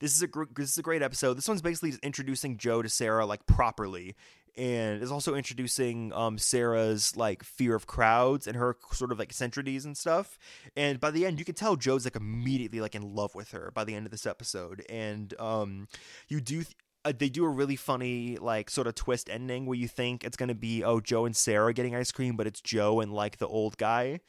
[0.00, 1.34] this is a gr- this is a great episode.
[1.34, 4.14] This one's basically introducing Joe to Sarah like properly,
[4.56, 9.28] and is also introducing um, Sarah's like fear of crowds and her sort of like
[9.28, 10.38] eccentricities and stuff.
[10.76, 13.70] And by the end, you can tell Joe's like immediately like in love with her
[13.74, 14.84] by the end of this episode.
[14.88, 15.88] And um,
[16.28, 16.62] you do.
[16.62, 20.22] Th- uh, they do a really funny like sort of twist ending where you think
[20.22, 23.38] it's gonna be oh Joe and Sarah getting ice cream, but it's Joe and like
[23.38, 24.20] the old guy.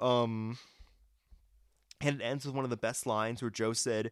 [0.00, 0.58] Um,
[2.00, 4.10] and it ends with one of the best lines where Joe said,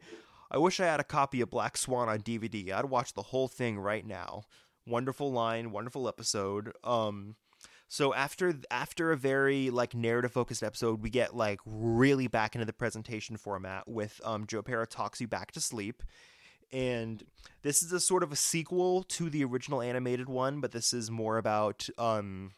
[0.51, 2.73] I wish I had a copy of Black Swan on DVD.
[2.73, 4.45] I'd watch the whole thing right now.
[4.87, 6.73] Wonderful line, wonderful episode.
[6.85, 7.37] Um
[7.89, 12.65] so after after a very like narrative focused episode, we get like really back into
[12.65, 16.03] the presentation format with um Joe Pera talks you back to sleep.
[16.73, 17.23] And
[17.63, 21.11] this is a sort of a sequel to the original animated one, but this is
[21.11, 22.53] more about um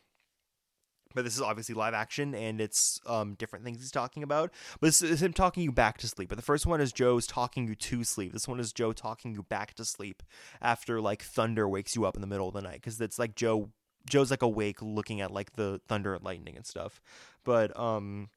[1.14, 4.52] but this is obviously live action and it's um, different things he's talking about.
[4.80, 6.28] But this is him talking you back to sleep.
[6.28, 8.32] But the first one is Joe's talking you to sleep.
[8.32, 10.22] This one is Joe talking you back to sleep
[10.60, 13.34] after like thunder wakes you up in the middle of the night because it's like
[13.34, 13.70] Joe
[14.08, 17.00] Joe's like awake looking at like the thunder and lightning and stuff.
[17.44, 18.30] But um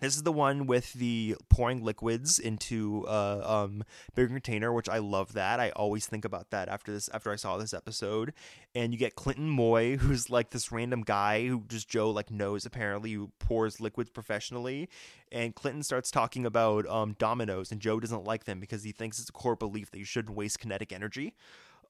[0.00, 3.82] this is the one with the pouring liquids into a uh, um,
[4.14, 5.58] bigger container, which I love that.
[5.58, 8.34] I always think about that after this after I saw this episode.
[8.74, 12.66] And you get Clinton Moy, who's like this random guy who just Joe like knows
[12.66, 14.90] apparently who pours liquids professionally.
[15.32, 19.18] And Clinton starts talking about um, dominoes, and Joe doesn't like them because he thinks
[19.18, 21.34] it's a core belief that you shouldn't waste kinetic energy.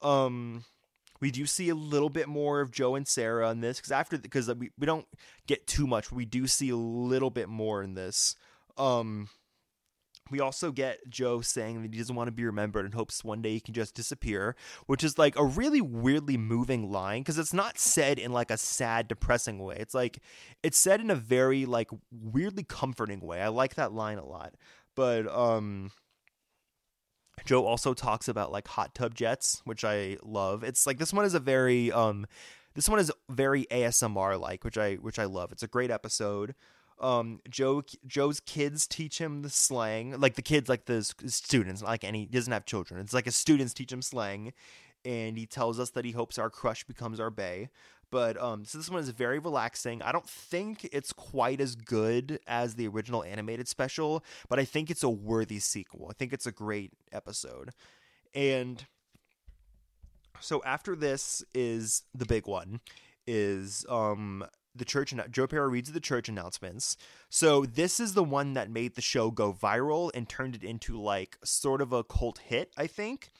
[0.00, 0.64] Um,
[1.20, 4.18] we do see a little bit more of Joe and Sarah in this because after
[4.18, 5.06] because we, we don't
[5.46, 6.12] get too much.
[6.12, 8.36] We do see a little bit more in this.
[8.76, 9.28] Um,
[10.30, 13.42] we also get Joe saying that he doesn't want to be remembered and hopes one
[13.42, 17.54] day he can just disappear, which is like a really weirdly moving line because it's
[17.54, 19.76] not said in like a sad, depressing way.
[19.78, 20.18] It's like
[20.62, 23.40] it's said in a very like weirdly comforting way.
[23.40, 24.54] I like that line a lot.
[24.94, 25.92] But um
[27.44, 30.64] Joe also talks about like hot tub jets, which I love.
[30.64, 32.26] It's like this one is a very um
[32.74, 35.52] this one is very ASMR like, which I which I love.
[35.52, 36.54] It's a great episode.
[36.98, 40.18] Um Joe Joe's kids teach him the slang.
[40.18, 43.00] Like the kids like the students, like any he doesn't have children.
[43.00, 44.52] It's like his students teach him slang
[45.04, 47.68] and he tells us that he hopes our crush becomes our bay.
[48.10, 50.00] But um, so this one is very relaxing.
[50.02, 54.90] I don't think it's quite as good as the original animated special, but I think
[54.90, 56.06] it's a worthy sequel.
[56.10, 57.70] I think it's a great episode.
[58.34, 58.84] And
[60.40, 62.80] so after this is the big one
[63.26, 64.44] is um
[64.76, 66.96] the church Joe Pera reads the church announcements.
[67.30, 71.00] So this is the one that made the show go viral and turned it into
[71.00, 73.30] like sort of a cult hit, I think.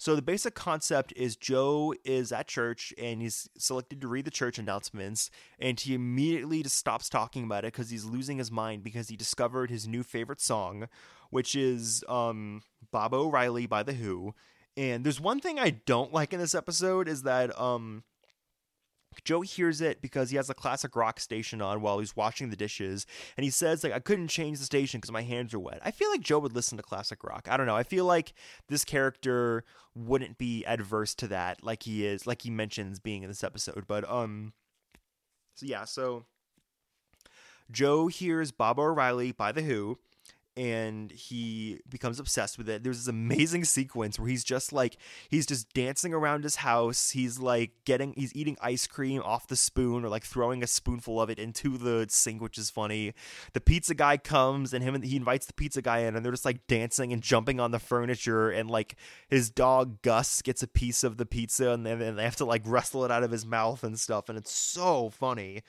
[0.00, 4.30] So the basic concept is Joe is at church and he's selected to read the
[4.30, 8.82] church announcements, and he immediately just stops talking about it because he's losing his mind
[8.82, 10.88] because he discovered his new favorite song,
[11.28, 14.34] which is um, Baba O'Riley by The Who.
[14.74, 18.02] And there's one thing I don't like in this episode is that um,
[19.24, 22.56] Joe hears it because he has a classic rock station on while he's washing the
[22.56, 25.80] dishes, and he says like I couldn't change the station because my hands are wet.
[25.84, 27.48] I feel like Joe would listen to classic rock.
[27.50, 27.76] I don't know.
[27.76, 28.32] I feel like
[28.68, 33.28] this character wouldn't be adverse to that, like he is, like he mentions being in
[33.28, 33.84] this episode.
[33.86, 34.52] But um,
[35.54, 36.24] so yeah, so
[37.70, 39.98] Joe hears Baba O'Riley by the Who
[40.60, 42.84] and he becomes obsessed with it.
[42.84, 44.98] There's this amazing sequence where he's just like
[45.30, 47.10] he's just dancing around his house.
[47.10, 51.18] He's like getting he's eating ice cream off the spoon or like throwing a spoonful
[51.18, 53.14] of it into the sink, which is funny.
[53.54, 56.32] The pizza guy comes and him and he invites the pizza guy in and they're
[56.32, 58.96] just like dancing and jumping on the furniture and like
[59.28, 62.62] his dog Gus gets a piece of the pizza and then they have to like
[62.66, 65.62] wrestle it out of his mouth and stuff and it's so funny.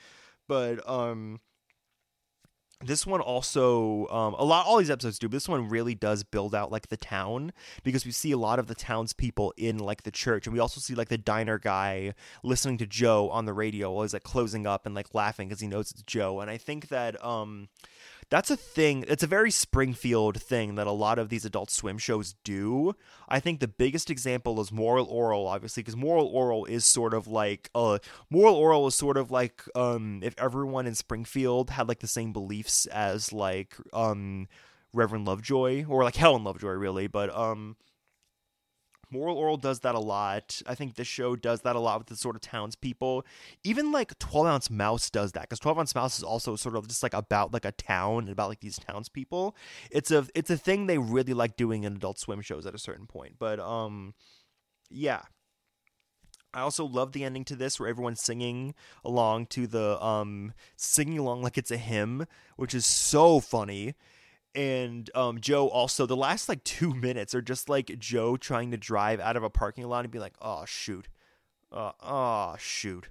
[0.46, 1.40] But um
[2.84, 6.22] this one also um, a lot all these episodes do but this one really does
[6.22, 10.02] build out like the town because we see a lot of the townspeople in like
[10.02, 13.52] the church and we also see like the diner guy listening to joe on the
[13.52, 16.50] radio while he's like closing up and like laughing because he knows it's joe and
[16.50, 17.68] i think that um
[18.32, 19.04] that's a thing.
[19.08, 22.96] It's a very Springfield thing that a lot of these adult swim shows do.
[23.28, 27.28] I think the biggest example is Moral Orel obviously, because Moral Orel is sort of
[27.28, 27.98] like uh
[28.30, 32.32] Moral Orel is sort of like um if everyone in Springfield had like the same
[32.32, 34.48] beliefs as like um
[34.94, 37.76] Reverend Lovejoy or like Helen Lovejoy really, but um
[39.12, 40.62] Moral Orel does that a lot.
[40.66, 43.26] I think this show does that a lot with the sort of townspeople.
[43.62, 46.88] Even like 12 Ounce Mouse does that because 12 Ounce Mouse is also sort of
[46.88, 49.54] just like about like a town and about like these townspeople.
[49.90, 52.78] It's a it's a thing they really like doing in Adult Swim shows at a
[52.78, 53.34] certain point.
[53.38, 54.14] But um,
[54.90, 55.22] yeah.
[56.54, 61.18] I also love the ending to this where everyone's singing along to the um singing
[61.18, 63.94] along like it's a hymn, which is so funny
[64.54, 68.76] and um, Joe also the last like two minutes are just like Joe trying to
[68.76, 71.08] drive out of a parking lot and be like, oh shoot,
[71.70, 73.08] uh, oh shoot,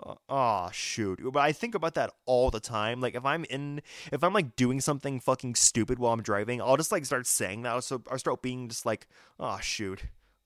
[0.00, 1.20] uh, oh shoot.
[1.32, 3.00] But I think about that all the time.
[3.00, 6.76] Like if I'm in, if I'm like doing something fucking stupid while I'm driving, I'll
[6.76, 7.84] just like start saying that.
[7.84, 9.06] So I start being just like,
[9.38, 10.04] oh shoot,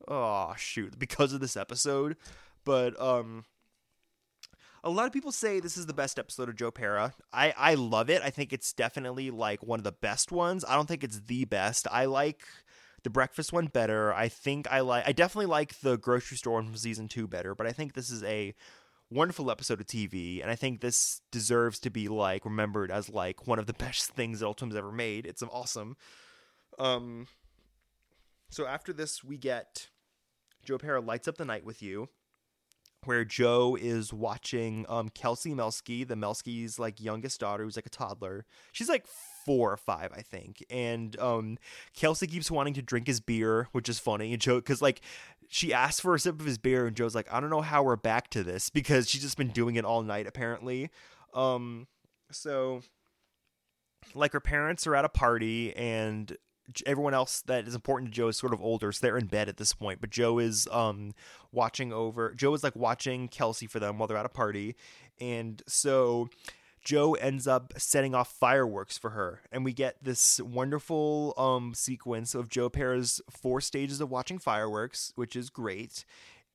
[0.08, 2.16] oh shoot, because of this episode.
[2.64, 3.44] But um,
[4.86, 7.12] a lot of people say this is the best episode of Joe Pera.
[7.32, 8.22] I, I love it.
[8.22, 10.64] I think it's definitely like one of the best ones.
[10.66, 11.88] I don't think it's the best.
[11.90, 12.44] I like
[13.02, 14.14] the breakfast one better.
[14.14, 17.52] I think I like I definitely like the grocery store one from season two better,
[17.56, 18.54] but I think this is a
[19.10, 23.44] wonderful episode of TV, and I think this deserves to be like remembered as like
[23.46, 25.26] one of the best things that Adult Swim's ever made.
[25.26, 25.96] It's awesome.
[26.78, 27.26] Um
[28.50, 29.88] so after this we get
[30.64, 32.08] Joe Pera lights up the night with you
[33.06, 37.90] where Joe is watching um, Kelsey Melsky, the Melsky's like youngest daughter, who's like a
[37.90, 38.44] toddler.
[38.72, 40.64] She's like four or five, I think.
[40.70, 41.58] And um,
[41.94, 44.32] Kelsey keeps wanting to drink his beer, which is funny.
[44.32, 45.00] And Joe, because like
[45.48, 47.82] she asks for a sip of his beer, and Joe's like, I don't know how
[47.82, 50.90] we're back to this because she's just been doing it all night, apparently.
[51.32, 51.86] Um,
[52.30, 52.82] so
[54.14, 56.36] like her parents are at a party and
[56.84, 59.48] everyone else that is important to Joe is sort of older, so they're in bed
[59.48, 60.00] at this point.
[60.00, 61.14] But Joe is um
[61.52, 62.32] watching over.
[62.34, 64.76] Joe is like watching Kelsey for them while they're at a party,
[65.20, 66.28] and so
[66.84, 72.34] Joe ends up setting off fireworks for her, and we get this wonderful um sequence
[72.34, 76.04] of Joe Pera's four stages of watching fireworks, which is great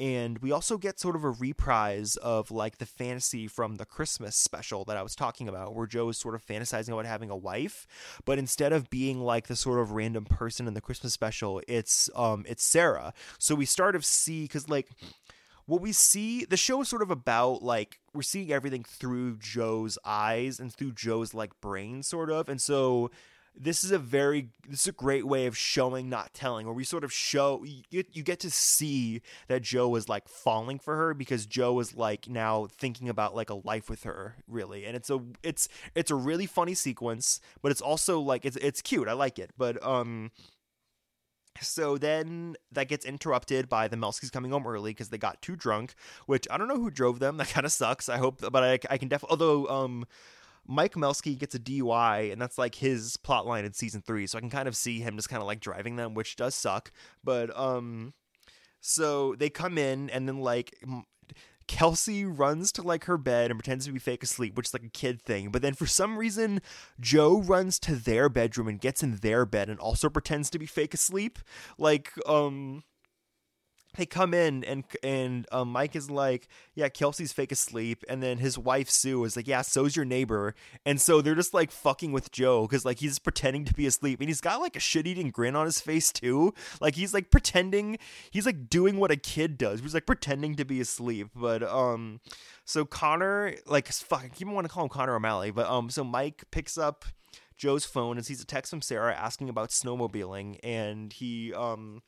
[0.01, 4.35] and we also get sort of a reprise of like the fantasy from the Christmas
[4.35, 7.37] special that I was talking about, where Joe is sort of fantasizing about having a
[7.37, 7.85] wife,
[8.25, 12.09] but instead of being like the sort of random person in the Christmas special, it's
[12.15, 13.13] um it's Sarah.
[13.37, 14.89] So we start to see because like
[15.67, 19.99] what we see the show is sort of about like we're seeing everything through Joe's
[20.03, 23.11] eyes and through Joe's like brain sort of and so
[23.55, 26.83] this is a very this is a great way of showing not telling where we
[26.83, 31.13] sort of show you, you get to see that joe was like falling for her
[31.13, 35.09] because joe was like now thinking about like a life with her really and it's
[35.09, 39.13] a it's it's a really funny sequence but it's also like it's it's cute i
[39.13, 40.31] like it but um
[41.59, 45.55] so then that gets interrupted by the Melskys coming home early because they got too
[45.55, 47.37] drunk, which I don't know who drove them.
[47.41, 48.07] That kind of sucks.
[48.07, 49.33] I hope, but I, I can definitely.
[49.33, 50.05] Although um,
[50.67, 54.27] Mike Melsky gets a DUI, and that's like his plot line in season three.
[54.27, 56.55] So I can kind of see him just kind of like driving them, which does
[56.55, 56.91] suck.
[57.23, 58.13] But um,
[58.79, 60.75] so they come in, and then like
[61.71, 64.83] Kelsey runs to like her bed and pretends to be fake asleep, which is like
[64.83, 65.49] a kid thing.
[65.49, 66.61] But then for some reason,
[66.99, 70.65] Joe runs to their bedroom and gets in their bed and also pretends to be
[70.65, 71.39] fake asleep.
[71.77, 72.83] Like, um,
[73.95, 78.37] they come in and and um, Mike is like, yeah, Kelsey's fake asleep, and then
[78.37, 80.55] his wife Sue is like, yeah, so's your neighbor,
[80.85, 84.19] and so they're just like fucking with Joe because like he's pretending to be asleep,
[84.19, 87.31] and he's got like a shit eating grin on his face too, like he's like
[87.31, 87.97] pretending,
[88.29, 92.19] he's like doing what a kid does, he's like pretending to be asleep, but um,
[92.65, 96.43] so Connor like fuck, keep want to call him Connor O'Malley, but um, so Mike
[96.51, 97.05] picks up
[97.57, 102.01] Joe's phone and sees a text from Sarah asking about snowmobiling, and he um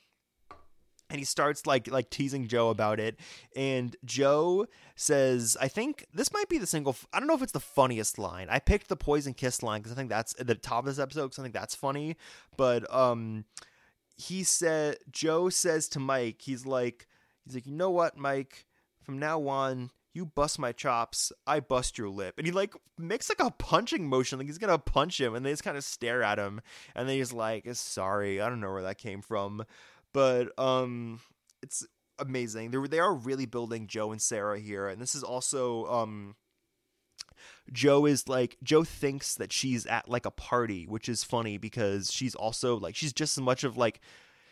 [1.13, 3.17] and he starts like like teasing Joe about it
[3.55, 7.51] and Joe says I think this might be the single I don't know if it's
[7.53, 8.47] the funniest line.
[8.49, 10.99] I picked the poison kiss line cuz I think that's at the top of this
[10.99, 12.17] episode cuz I think that's funny,
[12.57, 13.45] but um
[14.17, 17.07] he said Joe says to Mike he's like
[17.45, 18.65] he's like you know what Mike
[19.03, 22.35] from now on you bust my chops, I bust your lip.
[22.37, 25.49] And he like makes like a punching motion, like he's gonna punch him, and they
[25.49, 26.61] just kind of stare at him,
[26.95, 29.65] and then he's like, "Sorry, I don't know where that came from."
[30.13, 31.19] But um
[31.61, 31.85] it's
[32.19, 32.71] amazing.
[32.71, 36.35] They they are really building joe and sarah here and this is also um
[37.71, 42.11] joe is like joe thinks that she's at like a party which is funny because
[42.11, 43.99] she's also like she's just as much of like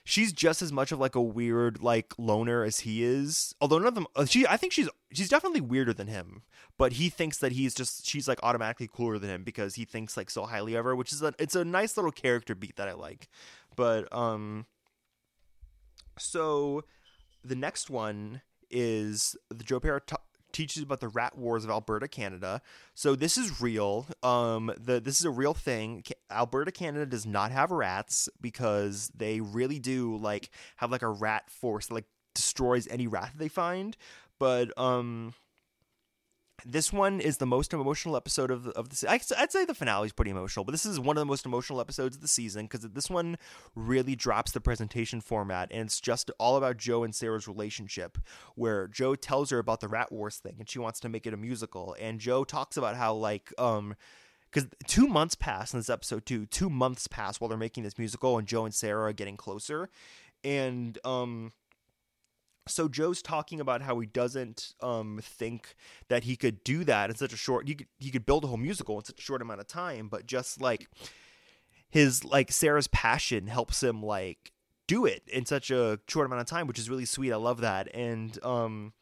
[0.04, 3.88] she's just as much of like a weird like loner as he is although none
[3.88, 6.42] of them uh, she i think she's she's definitely weirder than him
[6.78, 10.18] but he thinks that he's just she's like automatically cooler than him because he thinks
[10.18, 12.90] like so highly of her which is a it's a nice little character beat that
[12.90, 13.30] i like
[13.76, 14.66] but um
[16.22, 16.84] so
[17.44, 20.16] the next one is the Joe Pera t-
[20.52, 22.62] teaches about the rat wars of Alberta, Canada.
[22.94, 24.08] So this is real.
[24.24, 26.04] Um, the this is a real thing.
[26.30, 31.50] Alberta, Canada does not have rats because they really do like have like a rat
[31.50, 33.98] force that like destroys any rat that they find.
[34.40, 35.34] But um,
[36.66, 40.14] this one is the most emotional episode of of the I'd say the finale is
[40.14, 42.82] pretty emotional, but this is one of the most emotional episodes of the season because
[42.82, 43.38] this one
[43.76, 48.18] really drops the presentation format and it's just all about Joe and Sarah's relationship,
[48.56, 51.34] where Joe tells her about the Rat Wars thing and she wants to make it
[51.34, 53.96] a musical, and Joe talks about how like um
[54.52, 56.46] because two months pass in this episode too.
[56.46, 59.90] Two months pass while they're making this musical, and Joe and Sarah are getting closer,
[60.44, 61.52] and um
[62.68, 65.76] so Joe's talking about how he doesn't um, think
[66.10, 68.48] that he could do that in such a short he could he could build a
[68.48, 70.88] whole musical in such a short amount of time, but just like
[71.90, 74.52] his like Sarah's passion helps him like
[74.88, 77.32] do it in such a short amount of time, which is really sweet.
[77.32, 77.94] I love that.
[77.94, 78.94] And um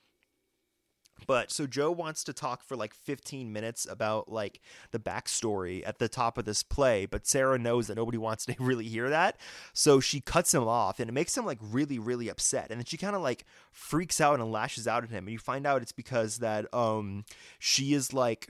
[1.27, 4.61] but so Joe wants to talk for like 15 minutes about like
[4.91, 8.55] the backstory at the top of this play, but Sarah knows that nobody wants to
[8.59, 9.37] really hear that.
[9.73, 12.67] So she cuts him off and it makes him like really, really upset.
[12.69, 15.25] And then she kind of like freaks out and lashes out at him.
[15.25, 17.25] And you find out it's because that um
[17.59, 18.49] she is like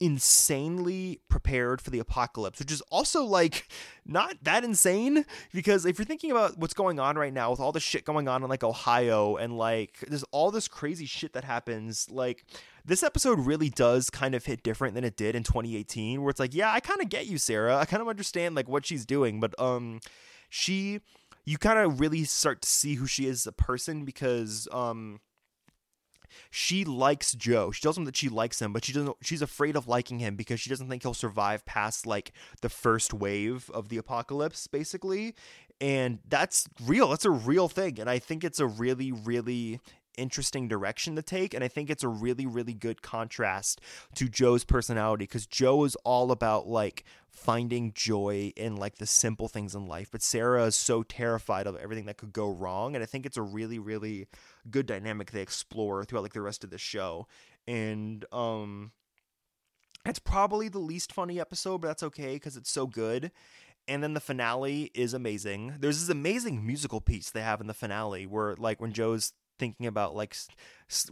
[0.00, 3.68] insanely prepared for the apocalypse, which is also like
[4.04, 7.72] not that insane because if you're thinking about what's going on right now with all
[7.72, 11.44] the shit going on in like Ohio and like there's all this crazy shit that
[11.44, 12.44] happens, like
[12.84, 16.40] this episode really does kind of hit different than it did in 2018 where it's
[16.40, 17.76] like, yeah, I kind of get you, Sarah.
[17.76, 20.00] I kind of understand like what she's doing, but um
[20.48, 21.00] she
[21.44, 25.20] you kind of really start to see who she is as a person because um
[26.50, 27.70] she likes Joe.
[27.70, 29.16] She tells him that she likes him, but she doesn't.
[29.22, 33.12] She's afraid of liking him because she doesn't think he'll survive past like the first
[33.14, 35.34] wave of the apocalypse, basically.
[35.80, 37.08] And that's real.
[37.08, 39.80] That's a real thing, and I think it's a really, really
[40.16, 43.80] interesting direction to take and i think it's a really really good contrast
[44.14, 49.48] to joe's personality because joe is all about like finding joy in like the simple
[49.48, 53.02] things in life but sarah is so terrified of everything that could go wrong and
[53.02, 54.26] i think it's a really really
[54.70, 57.26] good dynamic they explore throughout like the rest of the show
[57.66, 58.92] and um
[60.06, 63.30] it's probably the least funny episode but that's okay because it's so good
[63.86, 65.74] and then the finale is amazing.
[65.78, 69.86] There's this amazing musical piece they have in the finale where like when joe's thinking
[69.86, 70.36] about like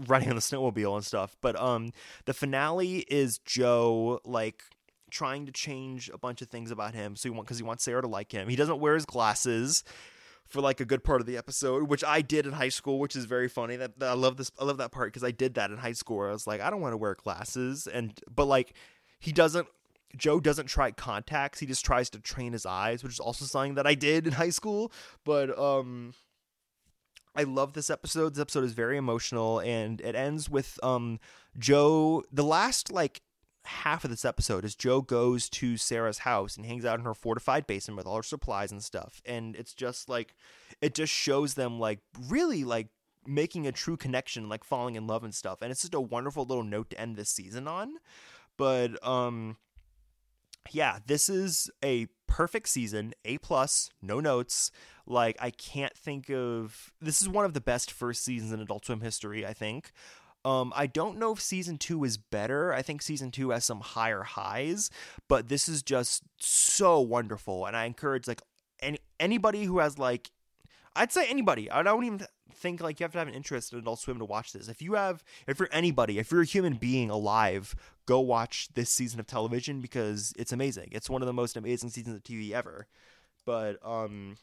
[0.07, 1.93] riding on the snowmobile and stuff but um
[2.25, 4.63] the finale is joe like
[5.11, 7.85] trying to change a bunch of things about him so he want because he wants
[7.85, 9.85] sarah to like him he doesn't wear his glasses
[10.53, 13.17] for like a good part of the episode, which I did in high school, which
[13.17, 13.77] is very funny.
[13.77, 14.53] That, that I love this.
[14.61, 16.23] I love that part because I did that in high school.
[16.23, 18.75] I was like, I don't want to wear glasses, and but like
[19.19, 19.67] he doesn't.
[20.15, 21.59] Joe doesn't try contacts.
[21.59, 24.35] He just tries to train his eyes, which is also something that I did in
[24.35, 24.93] high school.
[25.25, 26.13] But um,
[27.35, 28.35] I love this episode.
[28.35, 31.19] This episode is very emotional, and it ends with um
[31.59, 32.23] Joe.
[32.33, 33.23] The last like
[33.65, 37.15] half of this episode is Joe goes to Sarah's house and hangs out in her
[37.15, 39.23] fortified basement with all her supplies and stuff.
[39.25, 40.35] And it's just like
[40.81, 42.89] it just shows them like really like
[43.27, 45.63] making a true connection, like falling in love and stuff.
[45.63, 47.95] And it's just a wonderful little note to end this season on.
[48.57, 49.57] But um
[50.71, 54.71] yeah, this is a perfect season, A plus, no notes.
[55.07, 58.87] Like I can't think of this is one of the best first seasons in Adult
[58.87, 59.45] Swim history.
[59.47, 59.93] I think.
[60.45, 62.73] Um, I don't know if season two is better.
[62.73, 64.91] I think season two has some higher highs,
[65.29, 68.41] but this is just so wonderful, and I encourage like
[68.81, 70.31] any anybody who has like,
[70.97, 71.71] I'd say anybody.
[71.71, 74.25] I don't even think like you have to have an interest in Adult Swim to
[74.25, 74.69] watch this.
[74.69, 77.75] If you have, if you're anybody, if you're a human being alive,
[78.07, 80.89] go watch this season of television because it's amazing.
[80.93, 82.87] It's one of the most amazing seasons of TV ever.
[83.45, 84.37] But um,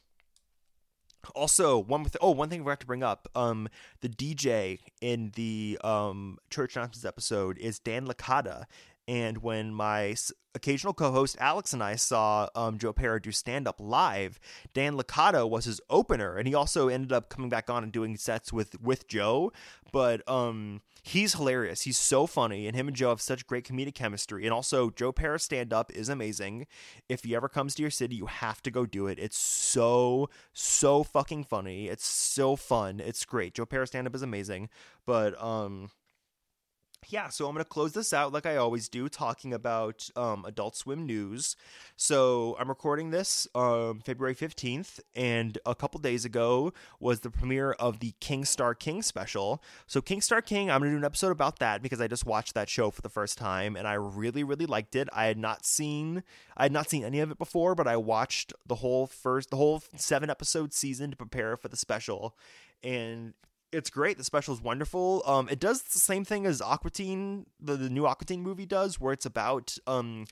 [1.36, 3.68] also one with oh one thing we have to bring up um
[4.01, 8.66] the DJ in the um church announcements episode is Dan Licata
[9.10, 10.16] and when my
[10.53, 14.39] occasional co-host Alex and I saw um, Joe Pera do stand-up live,
[14.76, 18.18] Dan Licata was his opener, and he also ended up coming back on and doing
[18.18, 19.51] sets with with Joe.
[19.91, 21.82] But um, he's hilarious.
[21.82, 24.45] He's so funny, and him and Joe have such great comedic chemistry.
[24.45, 26.68] And also, Joe Pera stand-up is amazing.
[27.07, 29.18] If he ever comes to your city, you have to go do it.
[29.18, 31.88] It's so so fucking funny.
[31.88, 32.99] It's so fun.
[32.99, 33.55] It's great.
[33.55, 34.70] Joe Pera stand-up is amazing.
[35.07, 35.89] But um
[37.07, 40.45] yeah, so I'm going to close this out like I always do, talking about um,
[40.45, 41.55] Adult Swim news.
[41.95, 47.71] So I'm recording this um, February 15th, and a couple days ago was the premiere
[47.73, 49.63] of the King Star King special.
[49.87, 52.25] So, King Star King, I'm going to do an episode about that because I just
[52.25, 55.09] watched that show for the first time, and I really, really liked it.
[55.13, 56.23] I had not seen,
[56.57, 59.57] I had not seen any of it before, but I watched the whole first, the
[59.57, 62.35] whole seven episode season to prepare for the special,
[62.83, 63.33] and
[63.72, 64.17] it's great.
[64.17, 65.22] The special is wonderful.
[65.26, 68.65] Um, it does the same thing as Aqua Teen, the, the new Aqua Teen movie
[68.65, 70.26] does, where it's about um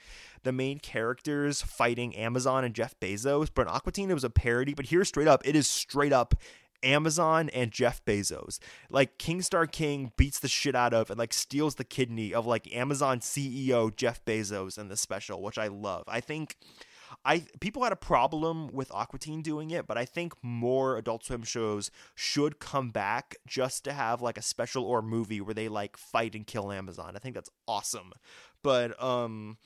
[0.43, 3.49] the main characters fighting Amazon and Jeff Bezos.
[3.53, 4.73] But in Aqua Teen, it was a parody.
[4.73, 6.35] But here, straight up, it is straight up
[6.83, 8.59] Amazon and Jeff Bezos.
[8.89, 12.45] Like King Star King beats the shit out of and like steals the kidney of
[12.45, 16.03] like Amazon CEO Jeff Bezos in the special, which I love.
[16.07, 16.55] I think
[17.25, 21.25] I people had a problem with Aqua Teen doing it, but I think more Adult
[21.25, 25.67] Swim shows should come back just to have like a special or movie where they
[25.67, 27.13] like fight and kill Amazon.
[27.15, 28.13] I think that's awesome.
[28.63, 29.57] But um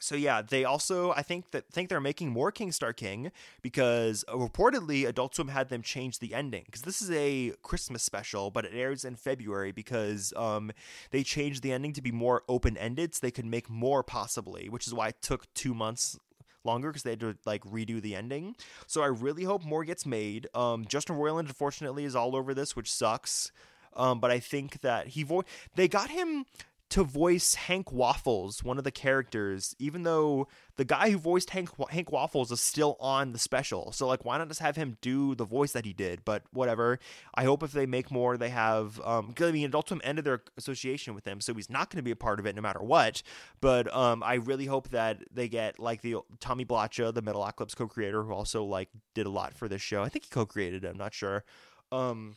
[0.00, 3.30] so yeah, they also I think that think they're making more King Star King
[3.62, 8.02] because uh, reportedly Adult Swim had them change the ending because this is a Christmas
[8.02, 10.70] special, but it airs in February because um
[11.10, 14.68] they changed the ending to be more open ended so they could make more possibly,
[14.68, 16.18] which is why it took two months
[16.64, 18.54] longer because they had to like redo the ending.
[18.86, 20.48] So I really hope more gets made.
[20.54, 23.50] Um, Justin Roiland unfortunately is all over this, which sucks.
[23.96, 25.44] Um, but I think that he vo-
[25.74, 26.46] they got him
[26.90, 31.68] to voice Hank Waffles, one of the characters, even though the guy who voiced Hank
[31.90, 33.92] Hank Waffles is still on the special.
[33.92, 36.24] So like, why not just have him do the voice that he did?
[36.24, 36.98] But whatever.
[37.34, 39.00] I hope if they make more, they have.
[39.04, 42.02] Um, I mean, Adult Swim ended their association with him, so he's not going to
[42.02, 43.22] be a part of it no matter what.
[43.60, 48.22] But um, I really hope that they get like the Tommy Blacha, the Metalocalypse co-creator,
[48.22, 50.02] who also like did a lot for this show.
[50.02, 50.88] I think he co-created it.
[50.88, 51.44] I'm not sure.
[51.92, 52.34] Um,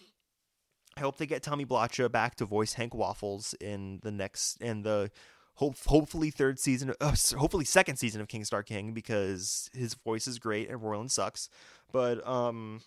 [0.98, 4.84] I hope they get Tommy Blacha back to voice Hank Waffles in the next in
[4.84, 5.10] the
[5.56, 10.28] hope hopefully third season, uh, hopefully second season of King Star King because his voice
[10.28, 11.50] is great and Roiland sucks.
[11.92, 12.82] But um,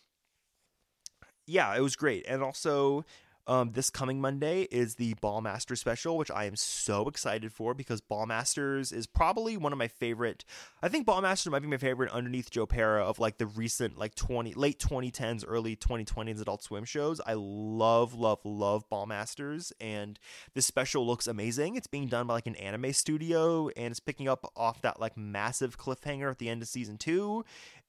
[1.46, 3.04] yeah, it was great, and also
[3.46, 8.00] um, this coming Monday is the Ballmaster special, which I am so excited for because
[8.00, 10.44] Ballmasters is probably one of my favorite.
[10.82, 14.14] I think Ballmasters might be my favorite underneath Joe Pera of like the recent like
[14.14, 17.20] twenty late 2010s, early 2020s Adult Swim shows.
[17.26, 20.18] I love, love, love Ballmasters, and
[20.54, 21.76] this special looks amazing.
[21.76, 25.16] It's being done by like an anime studio, and it's picking up off that like
[25.16, 27.44] massive cliffhanger at the end of season two,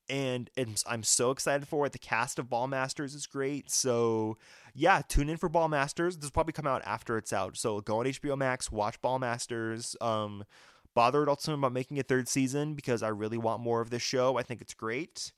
[0.10, 0.50] and
[0.86, 1.92] I'm so excited for it.
[1.92, 3.72] The cast of Ballmasters is great.
[3.72, 4.38] So
[4.74, 6.16] yeah, tune in for Ballmasters.
[6.16, 7.58] This will probably come out after it's out.
[7.58, 10.02] So go on HBO Max, watch Ballmasters.
[10.02, 10.46] Um,
[10.94, 14.02] bother Adult Swim about making a third season because I really want more of this
[14.02, 14.38] show.
[14.38, 15.32] I think it's great.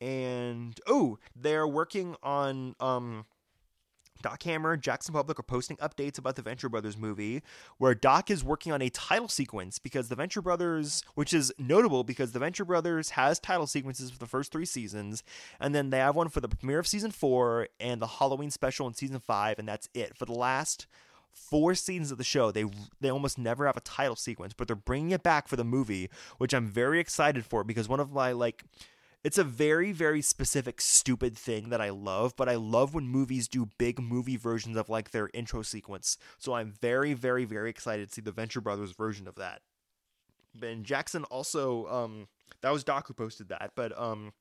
[0.00, 3.26] And oh, they're working on um
[4.22, 7.42] Doc Hammer, Jackson Publick are posting updates about the Venture Brothers movie,
[7.78, 12.04] where Doc is working on a title sequence because the Venture Brothers, which is notable
[12.04, 15.22] because the Venture Brothers has title sequences for the first three seasons,
[15.58, 18.86] and then they have one for the premiere of season four and the Halloween special
[18.86, 20.16] in season five, and that's it.
[20.16, 20.86] For the last
[21.32, 22.64] four seasons of the show, they
[23.00, 26.10] they almost never have a title sequence, but they're bringing it back for the movie,
[26.38, 28.64] which I'm very excited for because one of my like
[29.22, 33.48] it's a very, very specific, stupid thing that I love, but I love when movies
[33.48, 36.16] do big movie versions of like their intro sequence.
[36.38, 39.60] So I'm very, very, very excited to see the Venture Brothers version of that.
[40.54, 42.28] Ben Jackson also, um,
[42.62, 44.32] that was Doc who posted that, but um,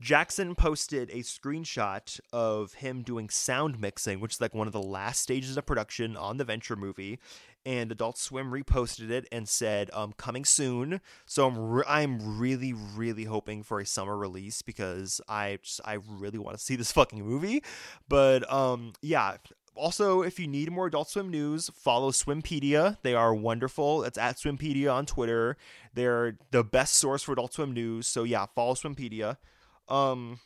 [0.00, 4.82] Jackson posted a screenshot of him doing sound mixing, which is like one of the
[4.82, 7.18] last stages of production on the Venture movie.
[7.64, 12.72] And Adult Swim reposted it and said, um, "Coming soon." So I'm re- I'm really
[12.72, 16.92] really hoping for a summer release because I just I really want to see this
[16.98, 17.64] fucking movie.
[18.08, 19.38] But um, yeah,
[19.76, 22.96] also, if you need more Adult Swim news, follow Swimpedia.
[23.02, 24.04] They are wonderful.
[24.04, 25.56] It's at Swimpedia on Twitter.
[25.92, 28.06] They're the best source for Adult Swim news.
[28.06, 29.36] So yeah, follow Swimpedia.
[29.88, 30.40] Um,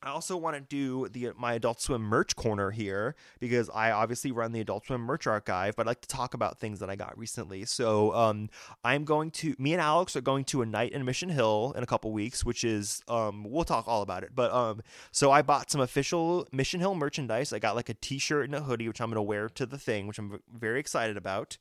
[0.00, 4.30] I also want to do the my Adult Swim merch corner here because I obviously
[4.30, 6.94] run the Adult Swim merch archive, but I'd like to talk about things that I
[6.94, 7.64] got recently.
[7.64, 8.48] So, um,
[8.84, 11.82] I'm going to me and Alex are going to a night in Mission Hill in
[11.82, 14.30] a couple weeks, which is um, we'll talk all about it.
[14.36, 17.52] But um, so I bought some official Mission Hill merchandise.
[17.52, 20.06] I got like a T-shirt and a hoodie, which I'm gonna wear to the thing,
[20.06, 21.58] which I'm very excited about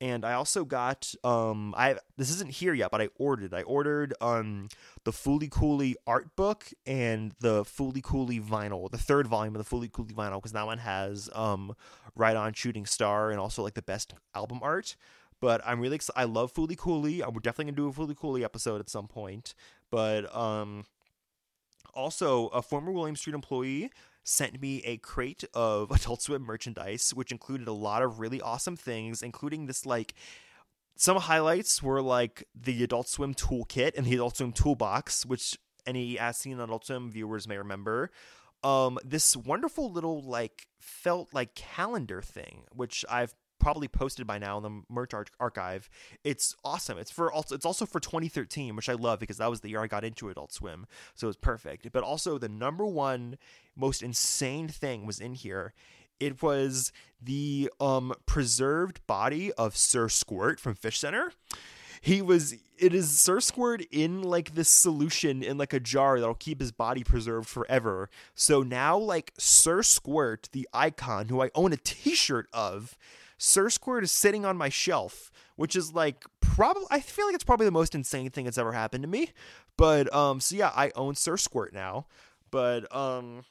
[0.00, 3.54] and I also got um I this isn't here yet, but I ordered.
[3.54, 4.68] I ordered um
[5.04, 9.76] the Fooly Cooly art book and the Fooly Cooly vinyl, the third volume of the
[9.76, 11.74] Fooly Cooly vinyl, because that one has um
[12.16, 14.96] Ride on Shooting Star and also like the best album art.
[15.40, 16.18] But I'm really excited.
[16.18, 17.22] I love Fooly Cooly.
[17.22, 19.54] I'm definitely gonna do a Fooly Cooly episode at some point.
[19.90, 20.84] But um
[21.94, 23.90] also a former Williams Street employee
[24.24, 28.76] sent me a crate of Adult Swim merchandise, which included a lot of really awesome
[28.76, 30.14] things, including this like
[30.96, 36.18] some highlights were like the Adult Swim toolkit and the Adult Swim toolbox, which any
[36.18, 38.10] as seen Adult Swim viewers may remember.
[38.62, 43.34] Um, this wonderful little like felt like calendar thing, which I've
[43.64, 45.88] probably posted by now in the merch ar- archive.
[46.22, 46.98] It's awesome.
[46.98, 49.82] It's for also it's also for 2013, which I love because that was the year
[49.82, 51.90] I got into Adult Swim, so it's perfect.
[51.90, 53.38] But also the number one
[53.74, 55.72] most insane thing was in here.
[56.20, 56.92] It was
[57.22, 61.32] the um preserved body of Sir Squirt from Fish Center.
[62.02, 66.34] He was it is Sir Squirt in like this solution in like a jar that'll
[66.34, 68.10] keep his body preserved forever.
[68.34, 72.98] So now like Sir Squirt, the icon who I own a t-shirt of,
[73.38, 77.44] Sir Squirt is sitting on my shelf, which is like probably I feel like it's
[77.44, 79.30] probably the most insane thing that's ever happened to me.
[79.76, 82.06] But um so yeah, I own Sir Squirt now.
[82.50, 83.44] But um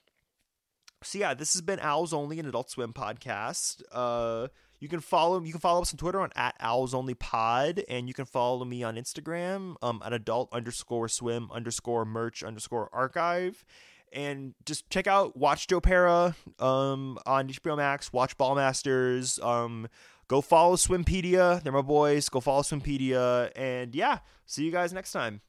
[1.03, 3.81] so yeah, this has been Owls Only an Adult Swim podcast.
[3.91, 4.47] Uh
[4.79, 8.07] you can follow you can follow us on Twitter on at Owls Only Pod, and
[8.07, 13.65] you can follow me on Instagram um at adult underscore swim underscore merch underscore archive
[14.13, 18.13] and just check out watch Joe Pera um, on HBO Max.
[18.13, 19.43] Watch Ballmasters.
[19.43, 19.87] Um,
[20.27, 21.61] go follow Swimpedia.
[21.63, 22.29] They're my boys.
[22.29, 23.51] Go follow Swimpedia.
[23.55, 25.41] And yeah, see you guys next time.